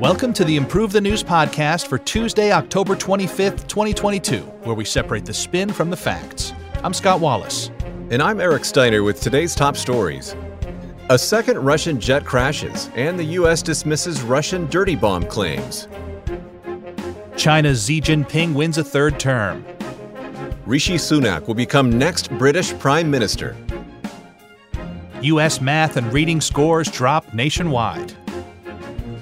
Welcome 0.00 0.32
to 0.32 0.44
the 0.44 0.56
Improve 0.56 0.90
the 0.90 1.00
News 1.00 1.22
podcast 1.22 1.86
for 1.86 1.96
Tuesday, 1.96 2.50
October 2.50 2.96
25th, 2.96 3.68
2022, 3.68 4.38
where 4.40 4.74
we 4.74 4.84
separate 4.84 5.24
the 5.24 5.32
spin 5.32 5.72
from 5.72 5.90
the 5.90 5.96
facts. 5.96 6.52
I'm 6.82 6.92
Scott 6.92 7.20
Wallace. 7.20 7.70
And 8.10 8.20
I'm 8.20 8.40
Eric 8.40 8.64
Steiner 8.64 9.04
with 9.04 9.20
today's 9.20 9.54
top 9.54 9.76
stories. 9.76 10.34
A 11.08 11.16
second 11.16 11.58
Russian 11.58 12.00
jet 12.00 12.24
crashes, 12.24 12.90
and 12.96 13.16
the 13.16 13.24
U.S. 13.24 13.62
dismisses 13.62 14.22
Russian 14.22 14.66
dirty 14.66 14.96
bomb 14.96 15.22
claims. 15.24 15.86
China's 17.36 17.86
Xi 17.86 18.00
Jinping 18.00 18.54
wins 18.54 18.76
a 18.76 18.82
third 18.82 19.20
term. 19.20 19.64
Rishi 20.66 20.96
Sunak 20.96 21.46
will 21.46 21.54
become 21.54 21.96
next 21.96 22.28
British 22.38 22.76
Prime 22.80 23.08
Minister. 23.08 23.54
U.S. 25.26 25.60
math 25.60 25.96
and 25.96 26.12
reading 26.12 26.40
scores 26.40 26.88
drop 26.88 27.34
nationwide. 27.34 28.14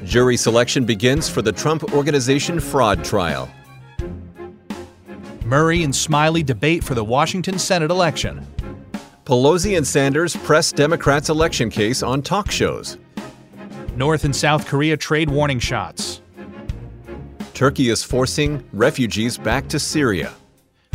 Jury 0.05 0.37
selection 0.37 0.85
begins 0.85 1.31
for 1.31 1.41
the 1.41 1.51
Trump 1.51 1.95
Organization 1.95 2.61
fraud 2.61 3.03
trial. 3.03 3.49
Murray 5.47 5.83
and 5.83 5.95
Smiley 5.95 6.43
debate 6.43 6.85
for 6.85 6.95
the 6.95 7.05
Washington 7.05 7.59
Senate 7.59 7.91
election. 7.91 8.47
Pelosi 9.25 9.79
and 9.79 9.87
Sanders 9.87 10.37
press 10.37 10.73
Democrats' 10.73 11.31
election 11.31 11.71
case 11.71 12.03
on 12.03 12.21
talk 12.21 12.51
shows. 12.51 12.99
North 13.97 14.25
and 14.25 14.37
South 14.37 14.67
Korea 14.67 14.99
trade 14.99 15.31
warning 15.31 15.59
shots. 15.59 16.21
Turkey 17.55 17.89
is 17.89 18.03
forcing 18.03 18.63
refugees 18.75 19.39
back 19.39 19.69
to 19.69 19.79
Syria. 19.79 20.35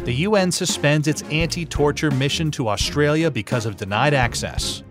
The 0.03 0.13
UN 0.27 0.51
suspends 0.51 1.07
its 1.07 1.23
anti 1.23 1.65
torture 1.65 2.11
mission 2.11 2.51
to 2.51 2.69
Australia 2.69 3.31
because 3.31 3.65
of 3.65 3.75
denied 3.75 4.13
access. 4.13 4.83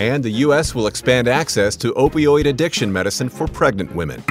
And 0.00 0.24
the 0.24 0.30
U.S. 0.30 0.74
will 0.74 0.86
expand 0.86 1.28
access 1.28 1.76
to 1.76 1.92
opioid 1.92 2.46
addiction 2.46 2.90
medicine 2.90 3.28
for 3.28 3.46
pregnant 3.46 3.94
women. 3.94 4.24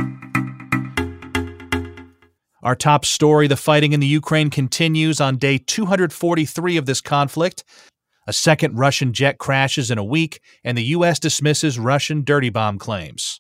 Our 2.64 2.76
top 2.76 3.06
story 3.06 3.48
the 3.48 3.56
fighting 3.56 3.94
in 3.94 4.00
the 4.00 4.08
Ukraine 4.08 4.50
continues 4.50 5.22
on 5.22 5.38
day 5.38 5.60
243 5.60 6.76
of 6.76 6.88
this 6.88 7.02
conflict. 7.02 7.64
A 8.26 8.34
second 8.34 8.80
Russian 8.80 9.14
jet 9.14 9.38
crashes 9.38 9.92
in 9.92 10.00
a 10.00 10.04
week, 10.04 10.42
and 10.64 10.76
the 10.76 10.86
U.S. 10.86 11.20
dismisses 11.20 11.78
Russian 11.78 12.24
dirty 12.24 12.50
bomb 12.50 12.80
claims. 12.80 13.40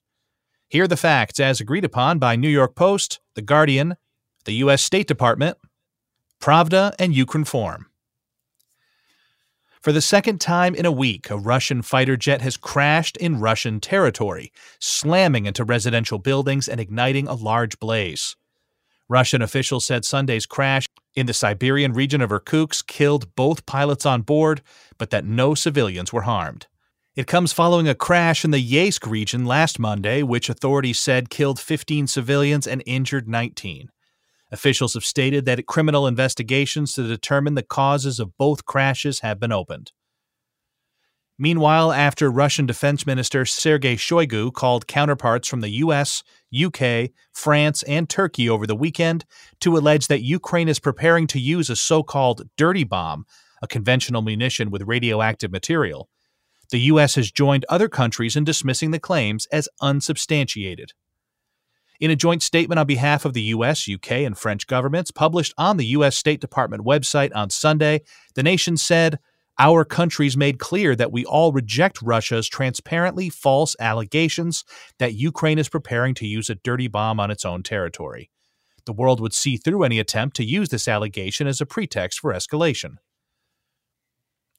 Here 0.68 0.84
are 0.84 0.88
the 0.88 0.98
facts 0.98 1.40
as 1.40 1.60
agreed 1.60 1.84
upon 1.84 2.20
by 2.20 2.36
New 2.36 2.48
York 2.48 2.76
Post, 2.76 3.22
The 3.34 3.42
Guardian, 3.42 3.98
the 4.46 4.54
U.S. 4.66 4.84
State 4.84 5.08
Department, 5.08 5.58
Pravda, 6.40 6.94
and 7.00 7.16
Ukrinform. 7.16 7.86
For 9.82 9.94
the 9.94 10.02
second 10.02 10.42
time 10.42 10.76
in 10.76 10.86
a 10.86 10.92
week, 10.92 11.30
a 11.30 11.38
Russian 11.38 11.82
fighter 11.82 12.18
jet 12.18 12.42
has 12.42 12.58
crashed 12.58 13.16
in 13.16 13.40
Russian 13.40 13.80
territory, 13.80 14.52
slamming 14.78 15.46
into 15.46 15.64
residential 15.64 16.18
buildings 16.18 16.68
and 16.68 16.82
igniting 16.82 17.30
a 17.30 17.34
large 17.34 17.80
blaze. 17.80 18.36
Russian 19.08 19.42
officials 19.42 19.86
said 19.86 20.04
Sunday's 20.04 20.46
crash 20.46 20.86
in 21.16 21.28
the 21.28 21.34
Siberian 21.34 21.94
region 21.94 22.20
of 22.20 22.30
Irkutsk 22.30 22.88
killed 22.88 23.34
both 23.36 23.66
pilots 23.66 24.06
on 24.06 24.22
board, 24.22 24.62
but 24.98 25.12
that 25.12 25.24
no 25.24 25.56
civilians 25.56 26.12
were 26.12 26.24
harmed. 26.24 26.68
It 27.16 27.26
comes 27.26 27.54
following 27.54 27.88
a 27.88 27.96
crash 27.96 28.44
in 28.44 28.52
the 28.52 28.62
Yeysk 28.62 29.10
region 29.10 29.46
last 29.46 29.80
Monday, 29.80 30.24
which 30.24 30.50
authorities 30.50 31.00
said 31.00 31.30
killed 31.30 31.58
15 31.58 32.08
civilians 32.08 32.68
and 32.68 32.84
injured 32.86 33.30
19. 33.30 33.90
Officials 34.52 34.96
have 34.96 35.06
stated 35.06 35.46
that 35.46 35.66
criminal 35.68 36.08
investigations 36.08 36.94
to 36.94 37.08
determine 37.08 37.54
the 37.54 37.64
causes 37.64 38.20
of 38.20 38.38
both 38.38 38.66
crashes 38.66 39.20
have 39.20 39.40
been 39.40 39.52
opened. 39.52 39.92
Meanwhile, 41.38 41.94
after 41.94 42.30
Russian 42.30 42.66
Defense 42.66 43.06
Minister 43.06 43.46
Sergei 43.46 43.96
Shoigu 43.96 44.52
called 44.52 44.88
counterparts 44.88 45.48
from 45.48 45.62
the 45.62 45.70
US, 45.70 46.24
UK, 46.54 47.12
France, 47.32 47.84
and 47.84 48.10
Turkey 48.10 48.50
over 48.50 48.68
the 48.68 48.76
weekend 48.76 49.24
to 49.62 49.78
allege 49.78 50.08
that 50.08 50.22
Ukraine 50.22 50.68
is 50.68 50.80
preparing 50.80 51.28
to 51.28 51.40
use 51.40 51.70
a 51.70 51.76
so 51.76 52.04
called 52.04 52.50
dirty 52.58 52.84
bomb, 52.84 53.26
a 53.62 53.68
conventional 53.68 54.22
munition 54.22 54.70
with 54.70 54.82
radioactive 54.82 55.52
material, 55.52 56.10
the 56.70 56.80
US 56.82 57.16
has 57.16 57.32
joined 57.32 57.66
other 57.68 57.90
countries 57.90 58.36
in 58.36 58.44
dismissing 58.44 58.92
the 58.92 59.00
claims 59.00 59.48
as 59.52 59.70
unsubstantiated. 59.82 60.94
In 62.00 62.12
a 62.12 62.16
joint 62.16 62.42
statement 62.42 62.80
on 62.80 62.88
behalf 62.88 63.26
of 63.26 63.34
the 63.34 63.42
US, 63.42 63.90
UK, 63.90 64.12
and 64.12 64.38
French 64.38 64.68
governments 64.68 65.12
published 65.12 65.54
on 65.58 65.76
the 65.76 65.88
US 65.88 66.16
State 66.16 66.40
Department 66.40 66.86
website 66.86 67.32
on 67.36 67.50
Sunday, 67.50 68.02
the 68.36 68.44
nation 68.44 68.78
said, 68.78 69.20
Our 69.58 69.84
countries 69.84 70.38
made 70.38 70.60
clear 70.60 70.96
that 70.96 71.12
we 71.12 71.26
all 71.26 71.52
reject 71.52 72.02
Russia's 72.02 72.48
transparently 72.48 73.30
false 73.30 73.76
allegations 73.82 74.64
that 74.98 75.16
Ukraine 75.16 75.60
is 75.60 75.68
preparing 75.68 76.14
to 76.16 76.26
use 76.26 76.50
a 76.50 76.56
dirty 76.56 76.88
bomb 76.88 77.20
on 77.20 77.32
its 77.32 77.44
own 77.44 77.64
territory. 77.64 78.30
The 78.86 78.94
world 78.94 79.20
would 79.20 79.34
see 79.34 79.58
through 79.58 79.84
any 79.84 80.00
attempt 80.00 80.38
to 80.38 80.46
use 80.46 80.70
this 80.70 80.88
allegation 80.88 81.48
as 81.48 81.60
a 81.60 81.66
pretext 81.66 82.22
for 82.22 82.34
escalation. 82.34 82.96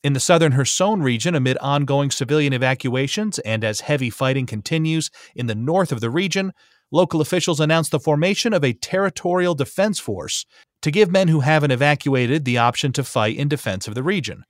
In 0.03 0.13
the 0.13 0.21
southern 0.21 0.53
Kherson 0.53 1.03
region, 1.03 1.35
amid 1.35 1.57
ongoing 1.59 2.11
civilian 2.11 2.53
evacuations 2.53 3.39
and 3.41 3.65
as 3.65 3.81
heavy 3.81 4.11
fighting 4.11 4.47
continues 4.47 5.11
in 5.35 5.47
the 5.47 5.55
north 5.55 5.91
of 5.91 6.01
the 6.01 6.11
region, 6.11 6.53
local 6.91 7.21
officials 7.21 7.61
announced 7.61 7.91
the 7.91 8.01
formation 8.01 8.53
of 8.53 8.65
a 8.65 8.73
territorial 8.73 9.55
defense 9.55 9.99
force 9.99 10.45
to 10.83 10.91
give 10.91 11.11
men 11.11 11.29
who 11.29 11.41
haven't 11.41 11.71
evacuated 11.71 12.45
the 12.45 12.59
option 12.59 12.93
to 12.93 13.05
fight 13.05 13.37
in 13.37 13.49
defense 13.49 13.87
of 13.87 13.95
the 13.95 14.03
region. 14.03 14.45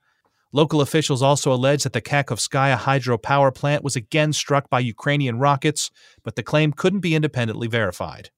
Local 0.53 0.81
officials 0.81 1.23
also 1.23 1.53
allege 1.53 1.85
that 1.85 1.93
the 1.93 2.01
Kakhovskaya 2.01 2.77
hydropower 2.77 3.55
plant 3.55 3.85
was 3.85 3.95
again 3.95 4.33
struck 4.33 4.69
by 4.69 4.81
Ukrainian 4.81 5.39
rockets, 5.39 5.91
but 6.25 6.35
the 6.35 6.43
claim 6.43 6.73
couldn't 6.73 7.01
be 7.01 7.15
independently 7.15 7.69
verified. 7.69 8.31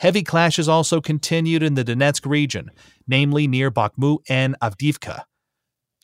Heavy 0.00 0.22
clashes 0.22 0.68
also 0.68 1.00
continued 1.00 1.62
in 1.62 1.74
the 1.74 1.84
Donetsk 1.84 2.26
region, 2.26 2.70
namely 3.06 3.46
near 3.46 3.70
Bakhmut 3.70 4.18
and 4.28 4.56
Avdiivka. 4.60 5.22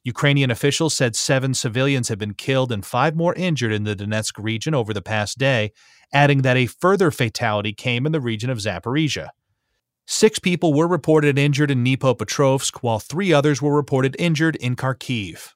Ukrainian 0.05 0.50
officials 0.50 0.94
said 0.94 1.15
seven 1.15 1.53
civilians 1.53 2.09
have 2.09 2.19
been 2.19 2.34
killed 2.34 2.72
and 2.72 2.84
five 2.84 3.15
more 3.15 3.34
injured 3.34 3.72
in 3.72 3.84
the 3.84 3.94
Donetsk 3.94 4.43
region 4.43 4.75
over 4.75 4.94
the 4.94 5.03
past 5.03 5.37
day, 5.37 5.72
adding 6.12 6.43
that 6.43 6.56
a 6.56 6.66
further 6.66 7.11
fatality 7.11 7.72
came 7.72 8.06
in 8.06 8.12
the 8.12 8.21
region 8.21 8.49
of 8.49 8.59
Zaporizhia. 8.59 9.28
Six 10.06 10.39
people 10.39 10.72
were 10.72 10.89
reported 10.89 11.39
injured 11.39 11.71
in 11.71 11.84
Dnipropetrovsk, 11.84 12.78
while 12.78 12.99
three 12.99 13.33
others 13.33 13.60
were 13.60 13.77
reported 13.77 14.16
injured 14.19 14.56
in 14.56 14.75
Kharkiv. 14.75 15.53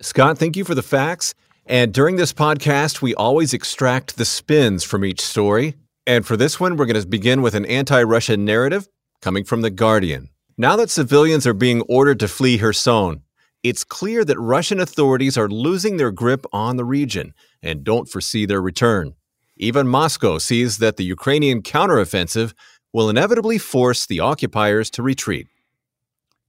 Scott, 0.00 0.38
thank 0.38 0.56
you 0.56 0.64
for 0.64 0.74
the 0.74 0.82
facts. 0.82 1.34
And 1.66 1.92
during 1.92 2.16
this 2.16 2.32
podcast, 2.32 3.02
we 3.02 3.14
always 3.14 3.52
extract 3.52 4.16
the 4.16 4.24
spins 4.24 4.84
from 4.84 5.04
each 5.04 5.20
story. 5.20 5.74
And 6.06 6.24
for 6.24 6.36
this 6.36 6.60
one, 6.60 6.76
we're 6.76 6.86
going 6.86 7.00
to 7.00 7.06
begin 7.06 7.42
with 7.42 7.54
an 7.54 7.66
anti 7.66 8.02
Russian 8.02 8.44
narrative 8.44 8.88
coming 9.20 9.44
from 9.44 9.62
The 9.62 9.70
Guardian. 9.70 10.28
Now 10.56 10.76
that 10.76 10.90
civilians 10.90 11.46
are 11.46 11.54
being 11.54 11.80
ordered 11.82 12.20
to 12.20 12.28
flee 12.28 12.58
Kherson, 12.58 13.23
it's 13.64 13.82
clear 13.82 14.26
that 14.26 14.38
Russian 14.38 14.78
authorities 14.78 15.38
are 15.38 15.48
losing 15.48 15.96
their 15.96 16.12
grip 16.12 16.44
on 16.52 16.76
the 16.76 16.84
region 16.84 17.32
and 17.62 17.82
don't 17.82 18.08
foresee 18.08 18.44
their 18.44 18.60
return. 18.60 19.14
Even 19.56 19.88
Moscow 19.88 20.36
sees 20.36 20.78
that 20.78 20.98
the 20.98 21.04
Ukrainian 21.04 21.62
counteroffensive 21.62 22.52
will 22.92 23.08
inevitably 23.08 23.56
force 23.56 24.04
the 24.04 24.20
occupiers 24.20 24.90
to 24.90 25.02
retreat. 25.02 25.48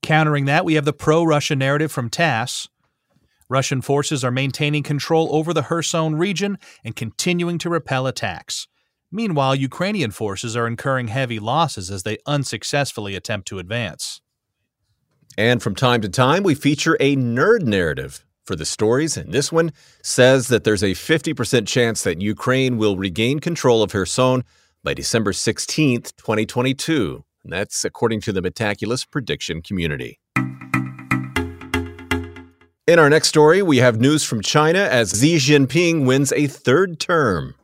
Countering 0.03 0.45
that, 0.45 0.65
we 0.65 0.73
have 0.73 0.85
the 0.85 0.93
pro 0.93 1.23
Russia 1.23 1.55
narrative 1.55 1.91
from 1.91 2.09
TASS. 2.09 2.67
Russian 3.47 3.81
forces 3.81 4.23
are 4.23 4.31
maintaining 4.31 4.83
control 4.83 5.29
over 5.31 5.53
the 5.53 5.63
Kherson 5.63 6.17
region 6.17 6.57
and 6.83 6.95
continuing 6.95 7.57
to 7.59 7.69
repel 7.69 8.07
attacks. 8.07 8.67
Meanwhile, 9.09 9.55
Ukrainian 9.55 10.11
forces 10.11 10.57
are 10.57 10.67
incurring 10.67 11.07
heavy 11.07 11.39
losses 11.39 11.89
as 11.89 12.03
they 12.03 12.17
unsuccessfully 12.25 13.15
attempt 13.15 13.47
to 13.47 13.59
advance. 13.59 14.19
And 15.37 15.61
from 15.61 15.75
time 15.75 16.01
to 16.01 16.09
time, 16.09 16.43
we 16.43 16.55
feature 16.55 16.95
a 16.99 17.15
nerd 17.15 17.63
narrative 17.63 18.25
for 18.45 18.55
the 18.55 18.65
stories, 18.65 19.17
and 19.17 19.33
this 19.33 19.51
one 19.51 19.73
says 20.03 20.47
that 20.47 20.63
there's 20.63 20.83
a 20.83 20.91
50% 20.91 21.67
chance 21.67 22.03
that 22.03 22.21
Ukraine 22.21 22.77
will 22.77 22.95
regain 22.95 23.39
control 23.39 23.81
of 23.83 23.91
Kherson 23.91 24.43
by 24.83 24.93
December 24.93 25.31
16th, 25.31 26.15
2022. 26.17 27.23
And 27.43 27.51
that's 27.51 27.83
according 27.83 28.21
to 28.21 28.31
the 28.31 28.41
Metaculus 28.41 29.09
prediction 29.09 29.61
community. 29.61 30.19
In 32.87 32.99
our 32.99 33.09
next 33.09 33.29
story, 33.29 33.63
we 33.63 33.77
have 33.77 33.99
news 33.99 34.23
from 34.23 34.41
China 34.41 34.79
as 34.79 35.19
Xi 35.19 35.37
Jinping 35.37 36.05
wins 36.05 36.31
a 36.31 36.45
third 36.45 36.99
term. 36.99 37.55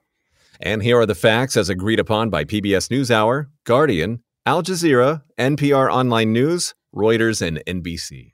And 0.60 0.82
here 0.82 1.00
are 1.00 1.06
the 1.06 1.16
facts 1.16 1.56
as 1.56 1.70
agreed 1.70 2.00
upon 2.00 2.32
by 2.32 2.44
PBS 2.44 2.90
NewsHour, 2.90 3.48
Guardian, 3.64 4.24
Al 4.48 4.64
Jazeera, 4.64 5.22
NPR 5.40 5.92
Online 5.92 6.34
News, 6.34 6.74
Reuters, 6.96 7.42
and 7.42 7.64
NBC. 7.66 8.34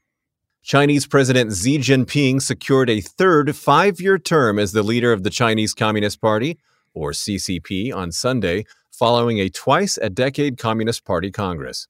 Chinese 0.63 1.07
President 1.07 1.53
Xi 1.53 1.77
Jinping 1.77 2.41
secured 2.41 2.89
a 2.89 2.99
third 2.99 3.55
five 3.55 4.01
year 4.01 4.17
term 4.17 4.59
as 4.59 4.73
the 4.73 4.83
leader 4.83 5.13
of 5.13 5.23
the 5.23 5.29
Chinese 5.29 5.73
Communist 5.73 6.19
Party, 6.19 6.57
or 6.93 7.11
CCP, 7.11 7.93
on 7.93 8.11
Sunday, 8.11 8.65
following 8.91 9.39
a 9.39 9.49
twice 9.49 9.97
a 9.97 10.09
decade 10.09 10.57
Communist 10.57 11.05
Party 11.05 11.31
Congress. 11.31 11.87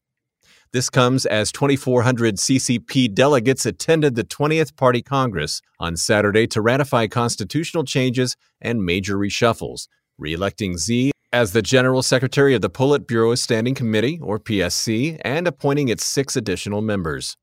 This 0.73 0.89
comes 0.89 1.25
as 1.25 1.51
2,400 1.53 2.35
CCP 2.35 3.13
delegates 3.13 3.65
attended 3.65 4.15
the 4.15 4.23
20th 4.25 4.75
Party 4.75 5.01
Congress 5.01 5.61
on 5.79 5.95
Saturday 5.95 6.45
to 6.47 6.61
ratify 6.61 7.07
constitutional 7.07 7.85
changes 7.85 8.35
and 8.61 8.85
major 8.85 9.17
reshuffles, 9.17 9.87
re-electing 10.17 10.77
Xi 10.77 11.11
as 11.33 11.51
the 11.51 11.61
General 11.61 12.01
Secretary 12.01 12.55
of 12.55 12.61
the 12.61 12.69
Politburo 12.69 13.37
Standing 13.37 13.75
Committee, 13.75 14.19
or 14.21 14.39
PSC, 14.39 15.19
and 15.21 15.47
appointing 15.47 15.89
its 15.89 16.05
six 16.05 16.35
additional 16.35 16.81
members. 16.81 17.35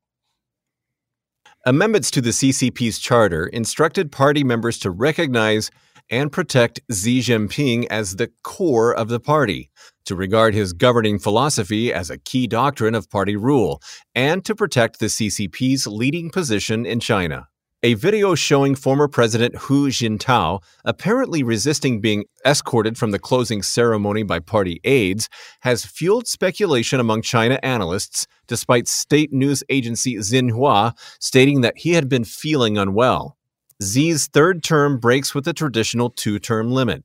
Amendments 1.65 2.11
to 2.11 2.21
the 2.21 2.29
CCP's 2.29 2.99
charter 2.99 3.47
instructed 3.47 4.11
party 4.11 4.43
members 4.43 4.77
to 4.79 4.91
recognize 4.91 5.71
and 6.09 6.31
protect 6.31 6.79
Xi 6.91 7.19
Jinping 7.19 7.87
as 7.89 8.15
the 8.15 8.31
core 8.43 8.93
of 8.93 9.07
the 9.07 9.19
party, 9.19 9.71
to 10.05 10.15
regard 10.15 10.53
his 10.53 10.73
governing 10.73 11.17
philosophy 11.17 11.91
as 11.91 12.09
a 12.09 12.19
key 12.19 12.45
doctrine 12.45 12.93
of 12.93 13.09
party 13.09 13.35
rule, 13.35 13.81
and 14.13 14.45
to 14.45 14.53
protect 14.53 14.99
the 14.99 15.07
CCP's 15.07 15.87
leading 15.87 16.29
position 16.29 16.85
in 16.85 16.99
China. 16.99 17.47
A 17.85 17.93
video 17.93 18.33
showing 18.33 18.73
former 18.73 19.07
President 19.07 19.55
Hu 19.55 19.89
Jintao 19.89 20.63
apparently 20.85 21.43
resisting 21.43 22.01
being 22.01 22.25
escorted 22.43 22.97
from 22.97 23.11
the 23.11 23.19
closing 23.19 23.61
ceremony 23.61 24.23
by 24.23 24.39
party 24.39 24.81
aides 24.83 25.29
has 25.59 25.85
fueled 25.85 26.25
speculation 26.25 26.99
among 26.99 27.21
China 27.21 27.59
analysts, 27.61 28.25
despite 28.47 28.87
state 28.87 29.31
news 29.31 29.63
agency 29.69 30.15
Xinhua 30.15 30.97
stating 31.19 31.61
that 31.61 31.77
he 31.77 31.91
had 31.91 32.09
been 32.09 32.23
feeling 32.23 32.75
unwell. 32.75 33.37
Xi's 33.79 34.25
third 34.25 34.63
term 34.63 34.97
breaks 34.97 35.35
with 35.35 35.45
the 35.45 35.53
traditional 35.53 36.09
two 36.09 36.39
term 36.39 36.71
limit, 36.71 37.03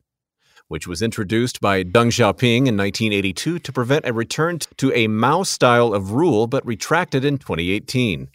which 0.68 0.86
was 0.86 1.02
introduced 1.02 1.60
by 1.60 1.84
Deng 1.84 2.08
Xiaoping 2.08 2.66
in 2.66 2.78
1982 2.78 3.58
to 3.58 3.70
prevent 3.70 4.08
a 4.08 4.14
return 4.14 4.60
to 4.78 4.90
a 4.94 5.08
Mao 5.08 5.42
style 5.42 5.92
of 5.92 6.12
rule 6.12 6.46
but 6.46 6.64
retracted 6.64 7.22
in 7.22 7.36
2018. 7.36 8.30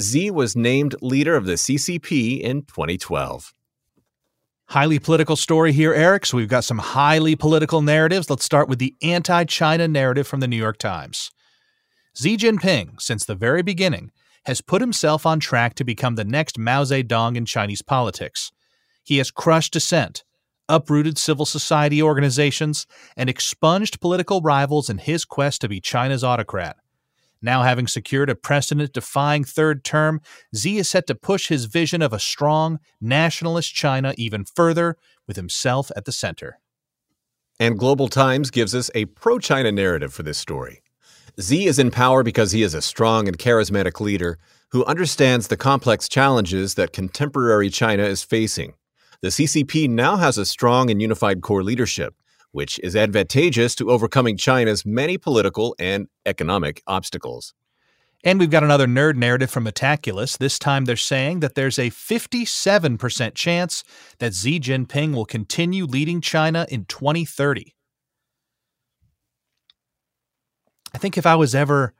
Xi 0.00 0.30
was 0.30 0.56
named 0.56 0.94
leader 1.02 1.36
of 1.36 1.44
the 1.44 1.54
CCP 1.54 2.40
in 2.40 2.62
2012. 2.62 3.52
Highly 4.68 4.98
political 4.98 5.36
story 5.36 5.72
here, 5.72 5.92
Eric. 5.92 6.24
So 6.24 6.36
we've 6.36 6.48
got 6.48 6.64
some 6.64 6.78
highly 6.78 7.36
political 7.36 7.82
narratives. 7.82 8.30
Let's 8.30 8.44
start 8.44 8.68
with 8.68 8.78
the 8.78 8.94
anti 9.02 9.44
China 9.44 9.88
narrative 9.88 10.26
from 10.26 10.40
the 10.40 10.48
New 10.48 10.56
York 10.56 10.78
Times. 10.78 11.30
Xi 12.14 12.36
Jinping, 12.36 13.00
since 13.00 13.24
the 13.24 13.34
very 13.34 13.62
beginning, 13.62 14.10
has 14.46 14.60
put 14.60 14.80
himself 14.80 15.26
on 15.26 15.38
track 15.38 15.74
to 15.74 15.84
become 15.84 16.14
the 16.14 16.24
next 16.24 16.58
Mao 16.58 16.84
Zedong 16.84 17.36
in 17.36 17.44
Chinese 17.44 17.82
politics. 17.82 18.52
He 19.04 19.18
has 19.18 19.30
crushed 19.30 19.74
dissent, 19.74 20.24
uprooted 20.68 21.18
civil 21.18 21.44
society 21.44 22.02
organizations, 22.02 22.86
and 23.16 23.28
expunged 23.28 24.00
political 24.00 24.40
rivals 24.40 24.88
in 24.88 24.98
his 24.98 25.24
quest 25.24 25.60
to 25.60 25.68
be 25.68 25.80
China's 25.80 26.24
autocrat. 26.24 26.76
Now, 27.42 27.62
having 27.62 27.86
secured 27.86 28.28
a 28.28 28.34
precedent 28.34 28.92
defying 28.92 29.44
third 29.44 29.82
term, 29.82 30.20
Xi 30.54 30.76
is 30.78 30.88
set 30.88 31.06
to 31.06 31.14
push 31.14 31.48
his 31.48 31.64
vision 31.64 32.02
of 32.02 32.12
a 32.12 32.18
strong, 32.18 32.78
nationalist 33.00 33.74
China 33.74 34.14
even 34.18 34.44
further, 34.44 34.96
with 35.26 35.36
himself 35.36 35.90
at 35.96 36.04
the 36.04 36.12
center. 36.12 36.58
And 37.58 37.78
Global 37.78 38.08
Times 38.08 38.50
gives 38.50 38.74
us 38.74 38.90
a 38.94 39.06
pro 39.06 39.38
China 39.38 39.72
narrative 39.72 40.12
for 40.12 40.22
this 40.22 40.38
story. 40.38 40.82
Xi 41.38 41.66
is 41.66 41.78
in 41.78 41.90
power 41.90 42.22
because 42.22 42.52
he 42.52 42.62
is 42.62 42.74
a 42.74 42.82
strong 42.82 43.26
and 43.26 43.38
charismatic 43.38 44.00
leader 44.00 44.38
who 44.72 44.84
understands 44.84 45.48
the 45.48 45.56
complex 45.56 46.08
challenges 46.08 46.74
that 46.74 46.92
contemporary 46.92 47.70
China 47.70 48.02
is 48.02 48.22
facing. 48.22 48.74
The 49.22 49.28
CCP 49.28 49.88
now 49.88 50.16
has 50.16 50.38
a 50.38 50.46
strong 50.46 50.90
and 50.90 51.00
unified 51.00 51.40
core 51.40 51.62
leadership 51.62 52.14
which 52.52 52.78
is 52.80 52.96
advantageous 52.96 53.74
to 53.76 53.90
overcoming 53.90 54.36
China's 54.36 54.84
many 54.84 55.16
political 55.16 55.74
and 55.78 56.08
economic 56.26 56.82
obstacles. 56.86 57.54
And 58.22 58.38
we've 58.38 58.50
got 58.50 58.64
another 58.64 58.86
nerd 58.86 59.16
narrative 59.16 59.50
from 59.50 59.64
Metaculus. 59.64 60.36
This 60.36 60.58
time 60.58 60.84
they're 60.84 60.96
saying 60.96 61.40
that 61.40 61.54
there's 61.54 61.78
a 61.78 61.90
57% 61.90 63.34
chance 63.34 63.82
that 64.18 64.34
Xi 64.34 64.60
Jinping 64.60 65.14
will 65.14 65.24
continue 65.24 65.86
leading 65.86 66.20
China 66.20 66.66
in 66.68 66.84
2030. 66.84 67.74
I 70.92 70.98
think 70.98 71.16
if 71.16 71.24
I 71.24 71.36
was 71.36 71.54
ever 71.54 71.94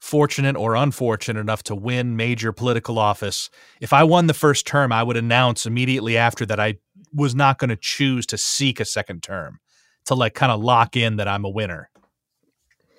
fortunate 0.00 0.56
or 0.56 0.74
unfortunate 0.74 1.40
enough 1.40 1.64
to 1.64 1.74
win 1.74 2.16
major 2.16 2.52
political 2.52 2.98
office, 2.98 3.50
if 3.80 3.92
I 3.92 4.04
won 4.04 4.26
the 4.26 4.34
first 4.34 4.66
term, 4.66 4.90
I 4.90 5.02
would 5.02 5.16
announce 5.16 5.66
immediately 5.66 6.16
after 6.16 6.46
that 6.46 6.60
I 6.60 6.76
was 7.12 7.34
not 7.34 7.58
going 7.58 7.70
to 7.70 7.76
choose 7.76 8.24
to 8.26 8.38
seek 8.38 8.80
a 8.80 8.84
second 8.86 9.22
term 9.22 9.58
to 10.08 10.14
like 10.14 10.34
kind 10.34 10.52
of 10.52 10.60
lock 10.60 10.96
in 10.96 11.16
that 11.16 11.28
I'm 11.28 11.44
a 11.44 11.48
winner. 11.48 11.90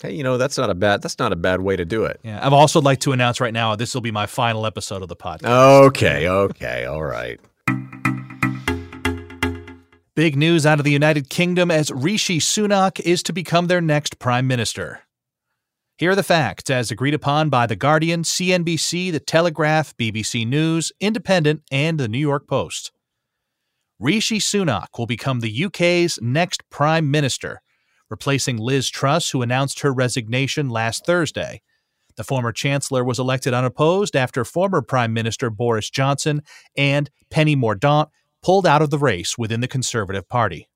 Hey, 0.01 0.13
you 0.13 0.23
know 0.23 0.37
that's 0.37 0.57
not 0.57 0.69
a 0.69 0.75
bad 0.75 1.01
that's 1.01 1.19
not 1.19 1.33
a 1.33 1.35
bad 1.35 1.61
way 1.61 1.75
to 1.75 1.83
do 1.83 2.05
it. 2.05 2.21
Yeah, 2.23 2.39
I've 2.45 2.53
also 2.53 2.79
like 2.79 3.01
to 3.01 3.11
announce 3.11 3.41
right 3.41 3.53
now 3.53 3.75
this 3.75 3.93
will 3.93 4.01
be 4.01 4.11
my 4.11 4.25
final 4.25 4.65
episode 4.65 5.01
of 5.01 5.09
the 5.09 5.15
podcast. 5.15 5.45
Okay, 5.87 6.27
okay, 6.27 6.85
all 6.85 7.03
right. 7.03 7.39
Big 10.15 10.35
news 10.35 10.65
out 10.65 10.79
of 10.79 10.85
the 10.85 10.91
United 10.91 11.29
Kingdom 11.29 11.71
as 11.71 11.91
Rishi 11.91 12.39
Sunak 12.39 12.99
is 13.01 13.23
to 13.23 13.31
become 13.31 13.67
their 13.67 13.79
next 13.79 14.19
prime 14.19 14.47
minister. 14.47 15.01
Here 15.97 16.11
are 16.11 16.15
the 16.15 16.23
facts 16.23 16.69
as 16.69 16.91
agreed 16.91 17.13
upon 17.13 17.49
by 17.49 17.67
The 17.67 17.75
Guardian, 17.75 18.23
CNBC, 18.23 19.11
The 19.11 19.19
Telegraph, 19.19 19.95
BBC 19.97 20.47
News, 20.47 20.91
Independent, 21.01 21.63
and 21.71 21.99
The 21.99 22.07
New 22.07 22.19
York 22.19 22.47
Post. 22.47 22.91
Rishi 23.99 24.39
Sunak 24.39 24.97
will 24.97 25.05
become 25.05 25.41
the 25.41 25.65
UK's 25.65 26.19
next 26.21 26.63
Prime 26.69 27.11
Minister, 27.11 27.61
replacing 28.09 28.55
Liz 28.55 28.89
Truss, 28.89 29.31
who 29.31 29.41
announced 29.41 29.81
her 29.81 29.91
resignation 29.91 30.69
last 30.69 31.05
Thursday. 31.05 31.61
The 32.15 32.23
former 32.23 32.53
Chancellor 32.53 33.03
was 33.03 33.19
elected 33.19 33.53
unopposed 33.53 34.15
after 34.15 34.45
former 34.45 34.81
Prime 34.81 35.13
Minister 35.13 35.49
Boris 35.49 35.89
Johnson 35.89 36.43
and 36.77 37.09
Penny 37.29 37.57
Mordaunt 37.57 38.07
pulled 38.41 38.65
out 38.65 38.81
of 38.81 38.89
the 38.89 38.97
race 38.97 39.37
within 39.37 39.59
the 39.59 39.67
Conservative 39.67 40.29
Party. 40.29 40.69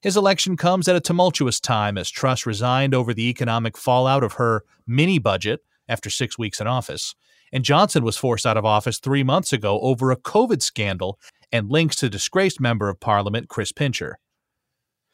His 0.00 0.16
election 0.16 0.56
comes 0.56 0.88
at 0.88 0.96
a 0.96 1.00
tumultuous 1.00 1.60
time 1.60 1.98
as 1.98 2.08
Truss 2.08 2.46
resigned 2.46 2.94
over 2.94 3.12
the 3.12 3.28
economic 3.28 3.76
fallout 3.76 4.24
of 4.24 4.34
her 4.34 4.64
mini 4.86 5.18
budget 5.18 5.60
after 5.86 6.08
six 6.08 6.38
weeks 6.38 6.62
in 6.62 6.66
office, 6.66 7.14
and 7.52 7.64
Johnson 7.64 8.04
was 8.04 8.16
forced 8.16 8.46
out 8.46 8.56
of 8.56 8.64
office 8.64 8.98
three 8.98 9.22
months 9.22 9.52
ago 9.52 9.78
over 9.80 10.10
a 10.10 10.16
COVID 10.16 10.62
scandal 10.62 11.18
and 11.52 11.70
links 11.70 11.96
to 11.96 12.08
disgraced 12.08 12.60
Member 12.60 12.88
of 12.88 13.00
Parliament 13.00 13.48
Chris 13.48 13.72
Pincher. 13.72 14.18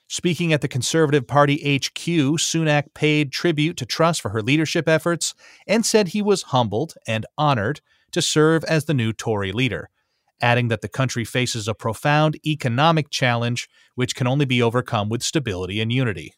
Speaking 0.08 0.52
at 0.52 0.60
the 0.60 0.68
Conservative 0.68 1.26
Party 1.26 1.56
HQ, 1.76 2.04
Sunak 2.38 2.94
paid 2.94 3.32
tribute 3.32 3.76
to 3.78 3.86
Truss 3.86 4.18
for 4.18 4.28
her 4.30 4.42
leadership 4.42 4.88
efforts 4.88 5.34
and 5.66 5.84
said 5.84 6.08
he 6.08 6.22
was 6.22 6.42
humbled 6.42 6.94
and 7.06 7.26
honored 7.38 7.80
to 8.12 8.20
serve 8.20 8.64
as 8.64 8.84
the 8.84 8.94
new 8.94 9.12
Tory 9.12 9.50
leader, 9.50 9.90
adding 10.40 10.68
that 10.68 10.82
the 10.82 10.88
country 10.88 11.24
faces 11.24 11.66
a 11.66 11.74
profound 11.74 12.38
economic 12.46 13.10
challenge 13.10 13.68
which 13.94 14.14
can 14.14 14.26
only 14.26 14.44
be 14.44 14.62
overcome 14.62 15.08
with 15.08 15.22
stability 15.22 15.80
and 15.80 15.92
unity. 15.92 16.34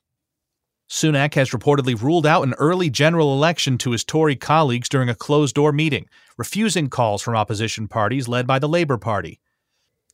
Sunak 0.88 1.34
has 1.34 1.50
reportedly 1.50 2.00
ruled 2.00 2.26
out 2.26 2.44
an 2.44 2.54
early 2.54 2.88
general 2.88 3.32
election 3.32 3.76
to 3.78 3.90
his 3.90 4.04
Tory 4.04 4.36
colleagues 4.36 4.88
during 4.88 5.08
a 5.08 5.16
closed 5.16 5.56
door 5.56 5.72
meeting, 5.72 6.06
refusing 6.38 6.88
calls 6.88 7.22
from 7.22 7.34
opposition 7.34 7.88
parties 7.88 8.28
led 8.28 8.46
by 8.46 8.60
the 8.60 8.68
Labour 8.68 8.96
Party. 8.96 9.40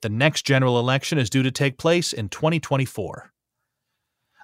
The 0.03 0.09
next 0.09 0.43
general 0.43 0.79
election 0.79 1.17
is 1.19 1.31
due 1.31 1.43
to 1.43 1.51
take 1.51 1.79
place 1.79 2.13
in 2.13 2.29
2024. 2.29 3.33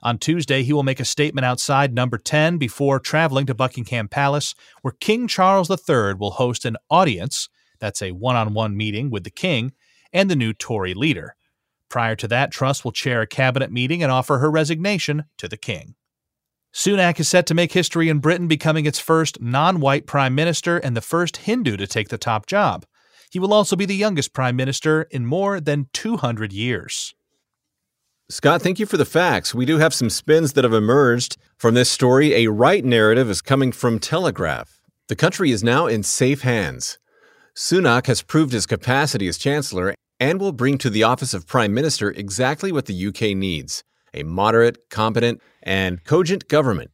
On 0.03 0.17
Tuesday, 0.17 0.63
he 0.63 0.73
will 0.73 0.85
make 0.85 1.01
a 1.01 1.05
statement 1.05 1.45
outside 1.45 1.93
number 1.93 2.17
10 2.17 2.59
before 2.59 3.01
traveling 3.01 3.47
to 3.47 3.55
Buckingham 3.55 4.09
Palace, 4.09 4.55
where 4.83 4.95
King 5.01 5.27
Charles 5.27 5.69
III 5.69 6.15
will 6.15 6.31
host 6.31 6.65
an 6.65 6.77
audience 6.89 7.49
that's 7.81 8.03
a 8.03 8.13
one 8.13 8.37
on 8.37 8.55
one 8.55 8.77
meeting 8.77 9.11
with 9.11 9.25
the 9.25 9.31
King 9.31 9.73
and 10.13 10.31
the 10.31 10.37
new 10.37 10.53
Tory 10.53 10.95
leader. 10.95 11.35
Prior 11.89 12.15
to 12.17 12.29
that, 12.29 12.51
Truss 12.51 12.85
will 12.85 12.93
chair 12.93 13.23
a 13.23 13.27
cabinet 13.27 13.73
meeting 13.73 14.03
and 14.03 14.13
offer 14.13 14.39
her 14.39 14.51
resignation 14.51 15.25
to 15.39 15.49
the 15.49 15.57
King. 15.57 15.95
Sunak 16.73 17.19
is 17.19 17.29
set 17.29 17.47
to 17.47 17.55
make 17.55 17.73
history 17.73 18.09
in 18.09 18.19
Britain, 18.19 18.47
becoming 18.47 18.87
its 18.87 18.99
first 18.99 19.41
non 19.41 19.81
white 19.81 20.07
prime 20.07 20.35
minister 20.35 20.79
and 20.79 20.97
the 20.97 21.01
first 21.01 21.39
Hindu 21.39 21.77
to 21.77 21.87
take 21.87 22.09
the 22.09 22.19
top 22.19 22.47
job. 22.47 22.85
He 23.31 23.39
will 23.39 23.53
also 23.53 23.77
be 23.77 23.85
the 23.85 23.97
youngest 23.97 24.33
prime 24.33 24.57
minister 24.57 25.03
in 25.11 25.27
more 25.27 25.61
than 25.61 25.89
200 25.93 26.53
years. 26.53 27.15
Scott, 28.31 28.61
thank 28.61 28.79
you 28.79 28.87
for 28.87 28.99
the 28.99 29.07
facts. 29.07 29.55
We 29.55 29.65
do 29.65 29.79
have 29.79 29.95
some 29.95 30.11
spins 30.11 30.53
that 30.53 30.65
have 30.65 30.75
emerged 30.75 31.39
from 31.57 31.75
this 31.75 31.91
story. 31.91 32.35
A 32.35 32.49
right 32.49 32.85
narrative 32.85 33.31
is 33.31 33.41
coming 33.41 33.73
from 33.73 33.99
Telegraph. 33.99 34.81
The 35.09 35.17
country 35.17 35.51
is 35.51 35.65
now 35.65 35.87
in 35.87 36.03
safe 36.03 36.43
hands. 36.43 36.99
Sunak 37.57 38.07
has 38.07 38.21
proved 38.21 38.53
his 38.53 38.67
capacity 38.67 39.29
as 39.29 39.39
chancellor 39.39 39.95
and 40.21 40.41
will 40.41 40.53
bring 40.53 40.77
to 40.79 40.91
the 40.91 41.03
office 41.03 41.33
of 41.33 41.47
prime 41.47 41.73
minister 41.73 42.11
exactly 42.11 42.71
what 42.71 42.87
the 42.87 43.07
UK 43.07 43.37
needs 43.37 43.83
a 44.15 44.23
moderate, 44.23 44.89
competent, 44.91 45.41
and 45.63 46.03
cogent 46.05 46.49
government. 46.49 46.91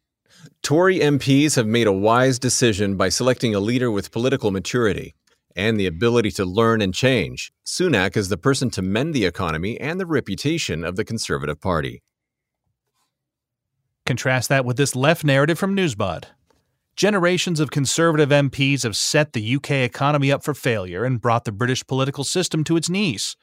Tory 0.63 0.99
MPs 0.99 1.55
have 1.57 1.67
made 1.67 1.87
a 1.87 1.93
wise 1.93 2.39
decision 2.39 2.97
by 2.97 3.09
selecting 3.09 3.55
a 3.55 3.61
leader 3.61 3.91
with 3.91 4.11
political 4.11 4.51
maturity 4.51 5.15
and 5.57 5.79
the 5.79 5.87
ability 5.87 6.31
to 6.33 6.45
learn 6.45 6.81
and 6.81 6.95
change, 6.95 7.53
Sunak 7.67 8.17
is 8.17 8.29
the 8.29 8.37
person 8.37 8.71
to 8.71 8.83
mend 8.83 9.15
the 9.15 9.25
economy 9.25 9.81
and 9.81 10.01
the 10.01 10.07
reputation 10.07 10.85
of 10.85 10.97
the 10.97 11.05
Conservative 11.05 11.61
Party. 11.61 12.03
Contrast 14.07 14.49
that 14.49 14.65
with 14.65 14.77
this 14.77 14.95
left 14.95 15.25
narrative 15.25 15.59
from 15.59 15.75
Newsbud. 15.75 16.25
Generations 16.97 17.59
of 17.59 17.71
Conservative 17.71 18.29
MPs 18.29 18.83
have 18.85 18.97
set 18.97 19.33
the 19.33 19.57
UK 19.57 19.71
economy 19.71 20.31
up 20.31 20.45
for 20.45 20.55
failure 20.55 21.05
and 21.05 21.21
brought 21.21 21.45
the 21.45 21.53
British 21.53 21.85
political 21.87 22.23
system 22.23 22.63
to 22.65 22.77
its 22.77 22.89
knees. 22.89 23.37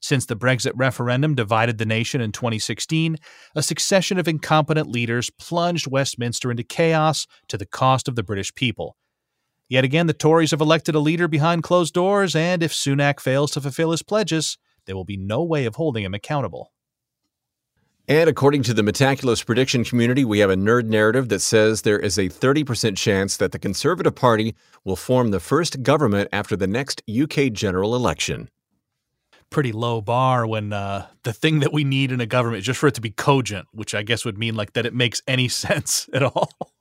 Since 0.00 0.26
the 0.26 0.36
Brexit 0.36 0.72
referendum 0.74 1.34
divided 1.34 1.78
the 1.78 1.86
nation 1.86 2.20
in 2.20 2.30
2016, 2.30 3.16
a 3.54 3.62
succession 3.62 4.18
of 4.18 4.28
incompetent 4.28 4.88
leaders 4.88 5.30
plunged 5.30 5.86
Westminster 5.86 6.50
into 6.50 6.62
chaos 6.62 7.26
to 7.48 7.58
the 7.58 7.66
cost 7.66 8.06
of 8.06 8.14
the 8.14 8.22
British 8.22 8.54
people. 8.54 8.96
Yet 9.68 9.84
again, 9.84 10.06
the 10.06 10.12
Tories 10.12 10.50
have 10.50 10.60
elected 10.60 10.94
a 10.94 11.00
leader 11.00 11.26
behind 11.26 11.62
closed 11.62 11.94
doors, 11.94 12.36
and 12.36 12.62
if 12.62 12.72
Sunak 12.72 13.20
fails 13.20 13.50
to 13.52 13.60
fulfill 13.60 13.92
his 13.92 14.02
pledges, 14.02 14.58
there 14.86 14.94
will 14.94 15.04
be 15.04 15.16
no 15.16 15.42
way 15.42 15.64
of 15.64 15.76
holding 15.76 16.04
him 16.04 16.14
accountable. 16.14 16.72
And 18.06 18.28
according 18.28 18.64
to 18.64 18.74
the 18.74 18.82
Metaculus 18.82 19.44
prediction 19.44 19.82
community, 19.82 20.26
we 20.26 20.40
have 20.40 20.50
a 20.50 20.56
nerd 20.56 20.84
narrative 20.84 21.30
that 21.30 21.40
says 21.40 21.82
there 21.82 21.98
is 21.98 22.18
a 22.18 22.28
30% 22.28 22.98
chance 22.98 23.38
that 23.38 23.52
the 23.52 23.58
Conservative 23.58 24.14
Party 24.14 24.54
will 24.84 24.96
form 24.96 25.30
the 25.30 25.40
first 25.40 25.82
government 25.82 26.28
after 26.30 26.54
the 26.54 26.66
next 26.66 27.02
UK 27.08 27.50
general 27.50 27.94
election. 27.94 28.50
Pretty 29.48 29.72
low 29.72 30.02
bar 30.02 30.46
when 30.46 30.74
uh, 30.74 31.06
the 31.22 31.32
thing 31.32 31.60
that 31.60 31.72
we 31.72 31.82
need 31.82 32.12
in 32.12 32.20
a 32.20 32.26
government 32.26 32.58
is 32.58 32.66
just 32.66 32.80
for 32.80 32.88
it 32.88 32.94
to 32.94 33.00
be 33.00 33.10
cogent, 33.10 33.68
which 33.72 33.94
I 33.94 34.02
guess 34.02 34.22
would 34.26 34.36
mean 34.36 34.54
like 34.54 34.74
that 34.74 34.84
it 34.84 34.92
makes 34.92 35.22
any 35.26 35.48
sense 35.48 36.06
at 36.12 36.22
all. 36.22 36.73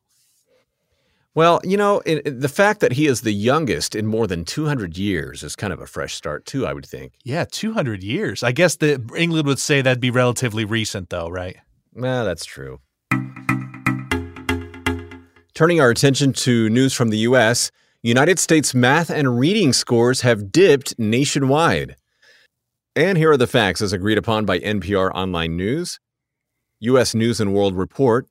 Well, 1.36 1.62
you 1.64 1.78
know, 1.78 2.02
it, 2.06 2.28
it, 2.28 2.42
the 2.42 2.50
fact 2.50 2.80
that 2.82 2.92
he 2.92 3.08
is 3.08 3.22
the 3.22 3.34
youngest 3.34 3.96
in 3.96 4.06
more 4.06 4.28
than 4.28 4.46
200 4.46 4.98
years 4.98 5.42
is 5.42 5.56
kind 5.56 5.74
of 5.74 5.82
a 5.82 5.88
fresh 5.88 6.14
start, 6.14 6.46
too, 6.46 6.68
I 6.68 6.74
would 6.74 6.86
think. 6.86 7.14
Yeah, 7.24 7.46
200 7.50 8.04
years. 8.04 8.44
I 8.44 8.52
guess 8.52 8.76
the 8.76 9.04
England 9.18 9.48
would 9.48 9.58
say 9.58 9.82
that'd 9.82 10.00
be 10.00 10.12
relatively 10.12 10.64
recent, 10.64 11.10
though, 11.10 11.30
right? 11.30 11.58
Well, 11.96 12.24
that's 12.24 12.46
true. 12.46 12.82
Turning 15.56 15.82
our 15.82 15.90
attention 15.90 16.34
to 16.34 16.70
news 16.70 16.94
from 16.94 17.10
the 17.10 17.20
U.S., 17.20 17.72
United 18.04 18.38
States 18.38 18.76
math 18.76 19.10
and 19.10 19.40
reading 19.40 19.74
scores 19.74 20.22
have 20.22 20.52
dipped 20.52 20.94
nationwide. 21.00 21.96
And 22.96 23.18
here 23.18 23.32
are 23.32 23.38
the 23.38 23.48
facts 23.48 23.82
as 23.82 23.94
agreed 23.94 24.20
upon 24.20 24.46
by 24.46 24.60
NPR 24.60 25.12
Online 25.16 25.58
News, 25.58 26.00
U.S. 26.82 27.16
News 27.16 27.40
and 27.40 27.56
World 27.56 27.76
Report, 27.76 28.28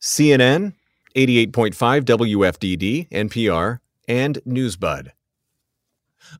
CNN, 0.00 0.74
88.5 1.14 2.02
WFDD, 2.02 3.08
NPR, 3.10 3.78
and 4.08 4.38
Newsbud. 4.46 5.08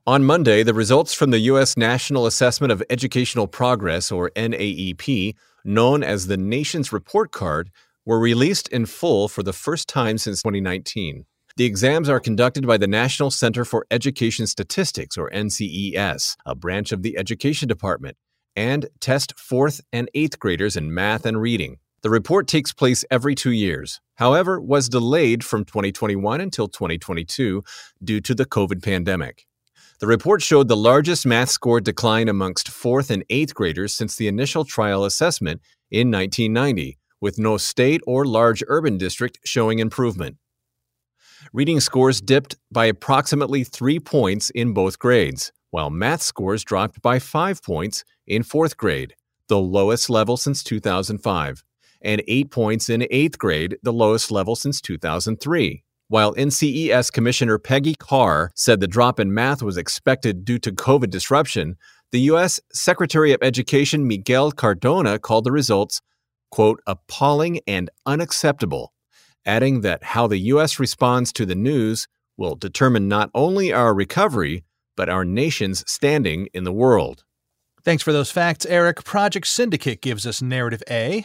On 0.06 0.24
Monday, 0.24 0.62
the 0.62 0.74
results 0.74 1.14
from 1.14 1.30
the 1.30 1.38
U.S. 1.40 1.76
National 1.76 2.26
Assessment 2.26 2.72
of 2.72 2.82
Educational 2.90 3.46
Progress, 3.46 4.12
or 4.12 4.30
NAEP, 4.30 5.34
known 5.64 6.02
as 6.02 6.26
the 6.26 6.36
Nation's 6.36 6.92
Report 6.92 7.32
Card, 7.32 7.70
were 8.04 8.20
released 8.20 8.68
in 8.68 8.86
full 8.86 9.28
for 9.28 9.42
the 9.42 9.52
first 9.52 9.88
time 9.88 10.18
since 10.18 10.42
2019. 10.42 11.24
The 11.56 11.64
exams 11.64 12.08
are 12.08 12.20
conducted 12.20 12.66
by 12.66 12.78
the 12.78 12.86
National 12.86 13.30
Center 13.30 13.64
for 13.64 13.86
Education 13.90 14.46
Statistics, 14.46 15.18
or 15.18 15.28
NCES, 15.30 16.36
a 16.46 16.54
branch 16.54 16.92
of 16.92 17.02
the 17.02 17.18
Education 17.18 17.68
Department, 17.68 18.16
and 18.54 18.88
test 19.00 19.38
fourth 19.38 19.80
and 19.92 20.08
eighth 20.14 20.38
graders 20.38 20.76
in 20.76 20.94
math 20.94 21.26
and 21.26 21.40
reading. 21.40 21.78
The 22.02 22.08
report 22.08 22.48
takes 22.48 22.72
place 22.72 23.04
every 23.10 23.34
two 23.34 23.50
years, 23.50 24.00
however, 24.14 24.58
was 24.58 24.88
delayed 24.88 25.44
from 25.44 25.66
2021 25.66 26.40
until 26.40 26.66
2022 26.66 27.62
due 28.02 28.20
to 28.22 28.34
the 28.34 28.46
COVID 28.46 28.82
pandemic. 28.82 29.46
The 29.98 30.06
report 30.06 30.40
showed 30.40 30.68
the 30.68 30.78
largest 30.78 31.26
math 31.26 31.50
score 31.50 31.78
decline 31.78 32.28
amongst 32.28 32.70
fourth 32.70 33.10
and 33.10 33.22
eighth 33.28 33.54
graders 33.54 33.94
since 33.94 34.16
the 34.16 34.28
initial 34.28 34.64
trial 34.64 35.04
assessment 35.04 35.60
in 35.90 36.10
1990, 36.10 36.96
with 37.20 37.38
no 37.38 37.58
state 37.58 38.00
or 38.06 38.24
large 38.24 38.64
urban 38.68 38.96
district 38.96 39.38
showing 39.44 39.78
improvement. 39.78 40.38
Reading 41.52 41.80
scores 41.80 42.22
dipped 42.22 42.56
by 42.72 42.86
approximately 42.86 43.62
three 43.62 44.00
points 44.00 44.48
in 44.48 44.72
both 44.72 44.98
grades, 44.98 45.52
while 45.70 45.90
math 45.90 46.22
scores 46.22 46.64
dropped 46.64 47.02
by 47.02 47.18
five 47.18 47.62
points 47.62 48.04
in 48.26 48.42
fourth 48.42 48.78
grade, 48.78 49.14
the 49.48 49.58
lowest 49.58 50.08
level 50.08 50.38
since 50.38 50.64
2005 50.64 51.62
and 52.02 52.22
8 52.26 52.50
points 52.50 52.88
in 52.88 53.02
8th 53.02 53.38
grade, 53.38 53.78
the 53.82 53.92
lowest 53.92 54.30
level 54.30 54.56
since 54.56 54.80
2003. 54.80 55.82
While 56.08 56.34
NCES 56.34 57.12
Commissioner 57.12 57.58
Peggy 57.58 57.94
Carr 57.94 58.50
said 58.56 58.80
the 58.80 58.88
drop 58.88 59.20
in 59.20 59.32
math 59.32 59.62
was 59.62 59.76
expected 59.76 60.44
due 60.44 60.58
to 60.58 60.72
COVID 60.72 61.10
disruption, 61.10 61.76
the 62.10 62.20
U.S. 62.22 62.58
Secretary 62.72 63.32
of 63.32 63.38
Education 63.42 64.08
Miguel 64.08 64.50
Cardona 64.50 65.20
called 65.20 65.44
the 65.44 65.52
results, 65.52 66.00
quote, 66.50 66.80
appalling 66.86 67.60
and 67.68 67.90
unacceptable, 68.06 68.92
adding 69.46 69.82
that 69.82 70.02
how 70.02 70.26
the 70.26 70.38
U.S. 70.38 70.80
responds 70.80 71.32
to 71.34 71.46
the 71.46 71.54
news 71.54 72.08
will 72.36 72.56
determine 72.56 73.06
not 73.06 73.30
only 73.32 73.72
our 73.72 73.94
recovery, 73.94 74.64
but 74.96 75.08
our 75.08 75.24
nation's 75.24 75.88
standing 75.88 76.48
in 76.52 76.64
the 76.64 76.72
world. 76.72 77.22
Thanks 77.84 78.02
for 78.02 78.12
those 78.12 78.32
facts, 78.32 78.66
Eric. 78.66 79.04
Project 79.04 79.46
Syndicate 79.46 80.02
gives 80.02 80.26
us 80.26 80.42
narrative 80.42 80.82
A. 80.90 81.24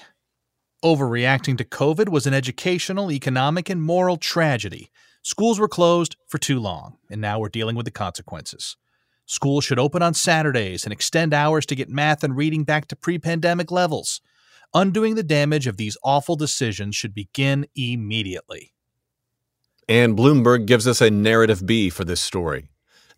Overreacting 0.84 1.58
to 1.58 1.64
COVID 1.64 2.10
was 2.10 2.28
an 2.28 2.34
educational, 2.34 3.12
economic, 3.12 3.70
and 3.70 3.82
moral 3.82 4.18
tragedy. 4.18 4.92
Schools 5.24 5.60
were 5.60 5.68
closed 5.68 6.16
for 6.28 6.38
too 6.38 6.60
long, 6.60 6.98
and 7.10 7.20
now 7.20 7.40
we're 7.40 7.50
dealing 7.50 7.76
with 7.76 7.86
the 7.86 7.92
consequences. 7.92 8.78
Schools 9.26 9.64
should 9.64 9.80
open 9.80 10.04
on 10.04 10.14
Saturdays 10.14 10.84
and 10.84 10.94
extend 10.94 11.34
hours 11.34 11.66
to 11.66 11.76
get 11.76 11.90
math 11.90 12.24
and 12.24 12.38
reading 12.38 12.64
back 12.64 12.88
to 12.90 12.96
pre 12.96 13.18
pandemic 13.18 13.72
levels. 13.72 14.22
Undoing 14.74 15.16
the 15.16 15.24
damage 15.24 15.68
of 15.68 15.78
these 15.78 15.98
awful 16.04 16.36
decisions 16.36 16.96
should 16.96 17.16
begin 17.16 17.66
immediately. 17.76 18.74
And 19.88 20.18
Bloomberg 20.18 20.66
gives 20.66 20.88
us 20.88 21.02
a 21.02 21.10
narrative 21.10 21.66
B 21.66 21.90
for 21.90 22.04
this 22.04 22.22
story. 22.22 22.70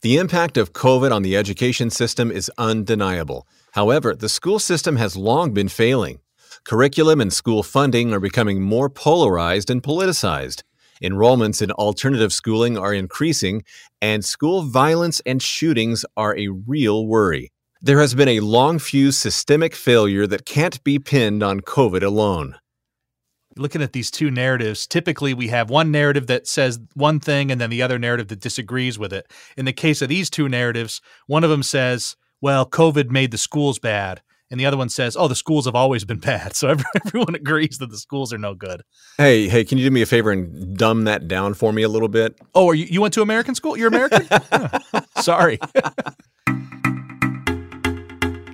The 0.01 0.17
impact 0.17 0.57
of 0.57 0.73
COVID 0.73 1.11
on 1.11 1.23
the 1.23 1.35
education 1.35 1.89
system 1.89 2.31
is 2.31 2.51
undeniable. 2.57 3.47
However, 3.71 4.15
the 4.15 4.29
school 4.29 4.59
system 4.59 4.97
has 4.97 5.17
long 5.17 5.53
been 5.53 5.69
failing. 5.69 6.19
Curriculum 6.67 7.21
and 7.21 7.31
school 7.31 7.63
funding 7.63 8.11
are 8.11 8.19
becoming 8.19 8.61
more 8.61 8.89
polarized 8.89 9.69
and 9.69 9.81
politicized. 9.81 10.63
Enrollments 11.01 11.61
in 11.61 11.71
alternative 11.71 12.33
schooling 12.33 12.77
are 12.77 12.93
increasing, 12.93 13.63
and 14.01 14.25
school 14.25 14.63
violence 14.63 15.21
and 15.25 15.41
shootings 15.41 16.03
are 16.17 16.37
a 16.37 16.49
real 16.49 17.07
worry. 17.07 17.53
There 17.81 18.01
has 18.01 18.13
been 18.15 18.27
a 18.27 18.41
long 18.41 18.79
fused 18.79 19.17
systemic 19.17 19.75
failure 19.75 20.27
that 20.27 20.45
can't 20.45 20.83
be 20.83 20.99
pinned 20.99 21.41
on 21.41 21.61
COVID 21.61 22.03
alone. 22.03 22.55
Looking 23.55 23.81
at 23.81 23.93
these 23.93 24.11
two 24.11 24.29
narratives, 24.29 24.85
typically 24.87 25.33
we 25.33 25.47
have 25.47 25.69
one 25.69 25.89
narrative 25.89 26.27
that 26.27 26.47
says 26.47 26.81
one 26.95 27.21
thing 27.21 27.49
and 27.49 27.61
then 27.61 27.69
the 27.69 27.81
other 27.81 27.97
narrative 27.97 28.27
that 28.27 28.41
disagrees 28.41 28.99
with 28.99 29.13
it. 29.13 29.31
In 29.55 29.63
the 29.63 29.71
case 29.71 30.01
of 30.01 30.09
these 30.09 30.29
two 30.29 30.49
narratives, 30.49 30.99
one 31.27 31.45
of 31.45 31.49
them 31.49 31.63
says, 31.63 32.17
well, 32.41 32.69
COVID 32.69 33.09
made 33.09 33.31
the 33.31 33.37
schools 33.37 33.79
bad 33.79 34.21
and 34.49 34.59
the 34.59 34.65
other 34.65 34.77
one 34.77 34.89
says, 34.89 35.15
"Oh, 35.17 35.27
the 35.27 35.35
schools 35.35 35.65
have 35.65 35.75
always 35.75 36.05
been 36.05 36.19
bad." 36.19 36.55
So 36.57 36.75
everyone 37.05 37.35
agrees 37.35 37.77
that 37.77 37.91
the 37.91 37.97
schools 37.97 38.33
are 38.33 38.37
no 38.37 38.55
good. 38.55 38.81
Hey, 39.17 39.47
hey, 39.47 39.63
can 39.63 39.77
you 39.77 39.85
do 39.85 39.91
me 39.91 40.01
a 40.01 40.05
favor 40.05 40.31
and 40.31 40.75
dumb 40.75 41.03
that 41.03 41.27
down 41.27 41.53
for 41.53 41.71
me 41.71 41.83
a 41.83 41.89
little 41.89 42.07
bit? 42.07 42.39
Oh, 42.55 42.69
are 42.69 42.73
you, 42.73 42.85
you 42.85 43.01
went 43.01 43.13
to 43.13 43.21
American 43.21 43.53
school? 43.53 43.77
You're 43.77 43.89
American? 43.89 44.27
Sorry. 45.17 45.59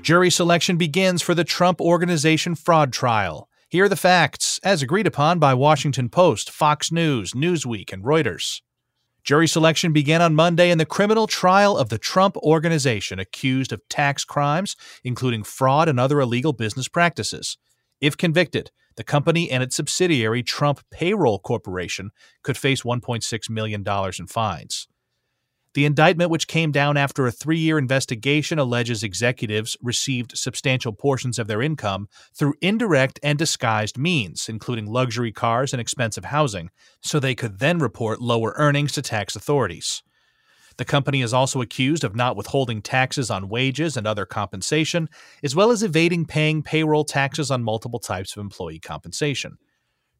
Jury 0.01 0.29
selection 0.29 0.75
begins 0.75 1.21
for 1.21 1.33
the 1.33 1.45
Trump 1.45 1.79
Organization 1.79 2.55
fraud 2.55 2.91
trial. 2.91 3.47
Here 3.69 3.85
are 3.85 3.89
the 3.89 3.95
facts, 3.95 4.59
as 4.63 4.81
agreed 4.83 5.07
upon 5.07 5.39
by 5.39 5.53
Washington 5.53 6.09
Post, 6.09 6.51
Fox 6.51 6.91
News, 6.91 7.31
Newsweek, 7.31 7.93
and 7.93 8.03
Reuters. 8.03 8.61
Jury 9.23 9.47
selection 9.47 9.93
began 9.93 10.21
on 10.21 10.35
Monday 10.35 10.69
in 10.69 10.77
the 10.77 10.85
criminal 10.85 11.27
trial 11.27 11.77
of 11.77 11.87
the 11.87 11.97
Trump 11.97 12.35
Organization, 12.37 13.19
accused 13.19 13.71
of 13.71 13.81
tax 13.87 14.25
crimes, 14.25 14.75
including 15.01 15.43
fraud 15.43 15.87
and 15.87 15.97
other 15.97 16.19
illegal 16.19 16.51
business 16.51 16.89
practices. 16.89 17.57
If 18.01 18.17
convicted, 18.17 18.71
the 18.97 19.03
company 19.03 19.49
and 19.49 19.63
its 19.63 19.77
subsidiary, 19.77 20.43
Trump 20.43 20.81
Payroll 20.91 21.39
Corporation, 21.39 22.11
could 22.43 22.57
face 22.57 22.81
$1.6 22.81 23.49
million 23.49 23.85
in 24.19 24.27
fines. 24.27 24.87
The 25.73 25.85
indictment, 25.85 26.29
which 26.29 26.47
came 26.47 26.71
down 26.71 26.97
after 26.97 27.25
a 27.25 27.31
three 27.31 27.57
year 27.57 27.79
investigation, 27.79 28.59
alleges 28.59 29.01
executives 29.01 29.75
received 29.81 30.37
substantial 30.37 30.93
portions 30.93 31.39
of 31.39 31.47
their 31.47 31.63
income 31.63 32.09
through 32.33 32.55
indirect 32.61 33.19
and 33.23 33.39
disguised 33.39 33.97
means, 33.97 34.47
including 34.47 34.85
luxury 34.85 35.31
cars 35.31 35.73
and 35.73 35.81
expensive 35.81 36.25
housing, 36.25 36.69
so 37.01 37.19
they 37.19 37.33
could 37.33 37.57
then 37.57 37.79
report 37.79 38.21
lower 38.21 38.53
earnings 38.57 38.91
to 38.93 39.01
tax 39.01 39.35
authorities. 39.35 40.03
The 40.77 40.85
company 40.85 41.21
is 41.21 41.33
also 41.33 41.61
accused 41.61 42.03
of 42.03 42.15
not 42.15 42.35
withholding 42.35 42.81
taxes 42.81 43.29
on 43.29 43.49
wages 43.49 43.97
and 43.97 44.07
other 44.07 44.25
compensation, 44.25 45.07
as 45.43 45.55
well 45.55 45.71
as 45.71 45.83
evading 45.83 46.25
paying 46.25 46.63
payroll 46.63 47.03
taxes 47.03 47.51
on 47.51 47.63
multiple 47.63 47.99
types 47.99 48.35
of 48.35 48.41
employee 48.41 48.79
compensation. 48.79 49.57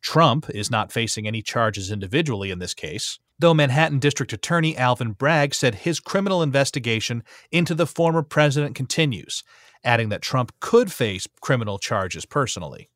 Trump 0.01 0.49
is 0.49 0.69
not 0.69 0.91
facing 0.91 1.27
any 1.27 1.41
charges 1.41 1.91
individually 1.91 2.51
in 2.51 2.59
this 2.59 2.73
case, 2.73 3.19
though 3.43 3.53
Manhattan 3.53 3.99
District 3.99 4.31
Attorney 4.31 4.77
Alvin 4.77 5.11
Bragg 5.11 5.53
said 5.53 5.75
his 5.75 5.99
criminal 5.99 6.41
investigation 6.41 7.25
into 7.51 7.75
the 7.75 7.85
former 7.85 8.23
president 8.23 8.73
continues, 8.73 9.43
adding 9.83 10.07
that 10.07 10.21
Trump 10.21 10.53
could 10.61 10.93
face 10.93 11.27
criminal 11.41 11.77
charges 11.77 12.25
personally. 12.25 12.89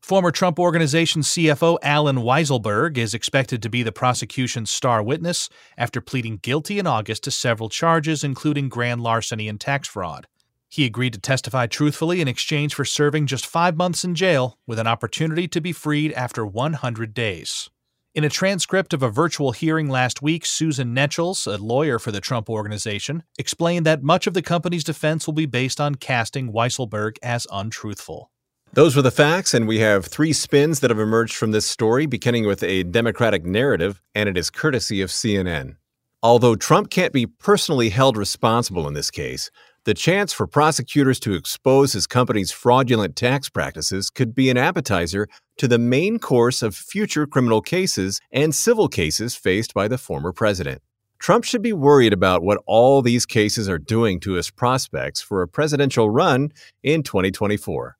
Former 0.00 0.30
Trump 0.30 0.58
Organization 0.58 1.20
CFO 1.20 1.76
Alan 1.82 2.20
Weisselberg 2.20 2.96
is 2.96 3.12
expected 3.12 3.62
to 3.62 3.68
be 3.68 3.82
the 3.82 3.92
prosecution's 3.92 4.70
star 4.70 5.02
witness 5.02 5.50
after 5.76 6.00
pleading 6.00 6.38
guilty 6.38 6.78
in 6.78 6.86
August 6.86 7.24
to 7.24 7.30
several 7.30 7.68
charges, 7.68 8.24
including 8.24 8.70
grand 8.70 9.02
larceny 9.02 9.46
and 9.46 9.60
tax 9.60 9.86
fraud. 9.86 10.26
He 10.70 10.86
agreed 10.86 11.12
to 11.12 11.20
testify 11.20 11.66
truthfully 11.66 12.22
in 12.22 12.28
exchange 12.28 12.74
for 12.74 12.86
serving 12.86 13.26
just 13.26 13.44
five 13.44 13.76
months 13.76 14.04
in 14.04 14.14
jail 14.14 14.56
with 14.66 14.78
an 14.78 14.86
opportunity 14.86 15.46
to 15.48 15.60
be 15.60 15.72
freed 15.72 16.14
after 16.14 16.46
100 16.46 17.12
days. 17.12 17.68
In 18.14 18.24
a 18.24 18.28
transcript 18.28 18.92
of 18.92 19.02
a 19.02 19.08
virtual 19.08 19.52
hearing 19.52 19.88
last 19.88 20.20
week, 20.20 20.44
Susan 20.44 20.94
Necheles, 20.94 21.46
a 21.46 21.56
lawyer 21.56 21.98
for 21.98 22.12
the 22.12 22.20
Trump 22.20 22.50
Organization, 22.50 23.22
explained 23.38 23.86
that 23.86 24.02
much 24.02 24.26
of 24.26 24.34
the 24.34 24.42
company's 24.42 24.84
defense 24.84 25.26
will 25.26 25.32
be 25.32 25.46
based 25.46 25.80
on 25.80 25.94
casting 25.94 26.52
Weisselberg 26.52 27.16
as 27.22 27.46
untruthful. 27.50 28.30
Those 28.74 28.94
were 28.94 29.00
the 29.00 29.10
facts, 29.10 29.54
and 29.54 29.66
we 29.66 29.78
have 29.78 30.04
three 30.04 30.34
spins 30.34 30.80
that 30.80 30.90
have 30.90 30.98
emerged 30.98 31.36
from 31.36 31.52
this 31.52 31.64
story, 31.64 32.04
beginning 32.04 32.46
with 32.46 32.62
a 32.62 32.82
Democratic 32.82 33.46
narrative, 33.46 34.02
and 34.14 34.28
it 34.28 34.36
is 34.36 34.50
courtesy 34.50 35.00
of 35.00 35.08
CNN. 35.08 35.76
Although 36.22 36.54
Trump 36.54 36.90
can't 36.90 37.14
be 37.14 37.24
personally 37.24 37.88
held 37.88 38.18
responsible 38.18 38.86
in 38.86 38.92
this 38.92 39.10
case, 39.10 39.50
the 39.84 39.94
chance 39.94 40.32
for 40.32 40.46
prosecutors 40.46 41.18
to 41.20 41.34
expose 41.34 41.92
his 41.92 42.06
company's 42.06 42.52
fraudulent 42.52 43.16
tax 43.16 43.48
practices 43.48 44.10
could 44.10 44.32
be 44.32 44.48
an 44.48 44.56
appetizer 44.56 45.26
to 45.58 45.66
the 45.66 45.78
main 45.78 46.20
course 46.20 46.62
of 46.62 46.76
future 46.76 47.26
criminal 47.26 47.60
cases 47.60 48.20
and 48.30 48.54
civil 48.54 48.86
cases 48.86 49.34
faced 49.34 49.74
by 49.74 49.88
the 49.88 49.98
former 49.98 50.32
president. 50.32 50.82
Trump 51.18 51.42
should 51.44 51.62
be 51.62 51.72
worried 51.72 52.12
about 52.12 52.44
what 52.44 52.62
all 52.66 53.02
these 53.02 53.26
cases 53.26 53.68
are 53.68 53.78
doing 53.78 54.20
to 54.20 54.32
his 54.32 54.50
prospects 54.50 55.20
for 55.20 55.42
a 55.42 55.48
presidential 55.48 56.08
run 56.08 56.52
in 56.84 57.02
2024. 57.02 57.96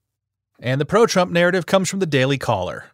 And 0.61 0.81
the 0.81 0.87
pro 0.87 1.07
Trump 1.07 1.33
narrative 1.33 1.67
comes 1.67 1.89
from 1.89 1.99
the 1.99 2.07
Daily 2.07 2.39
Caller. 2.39 2.87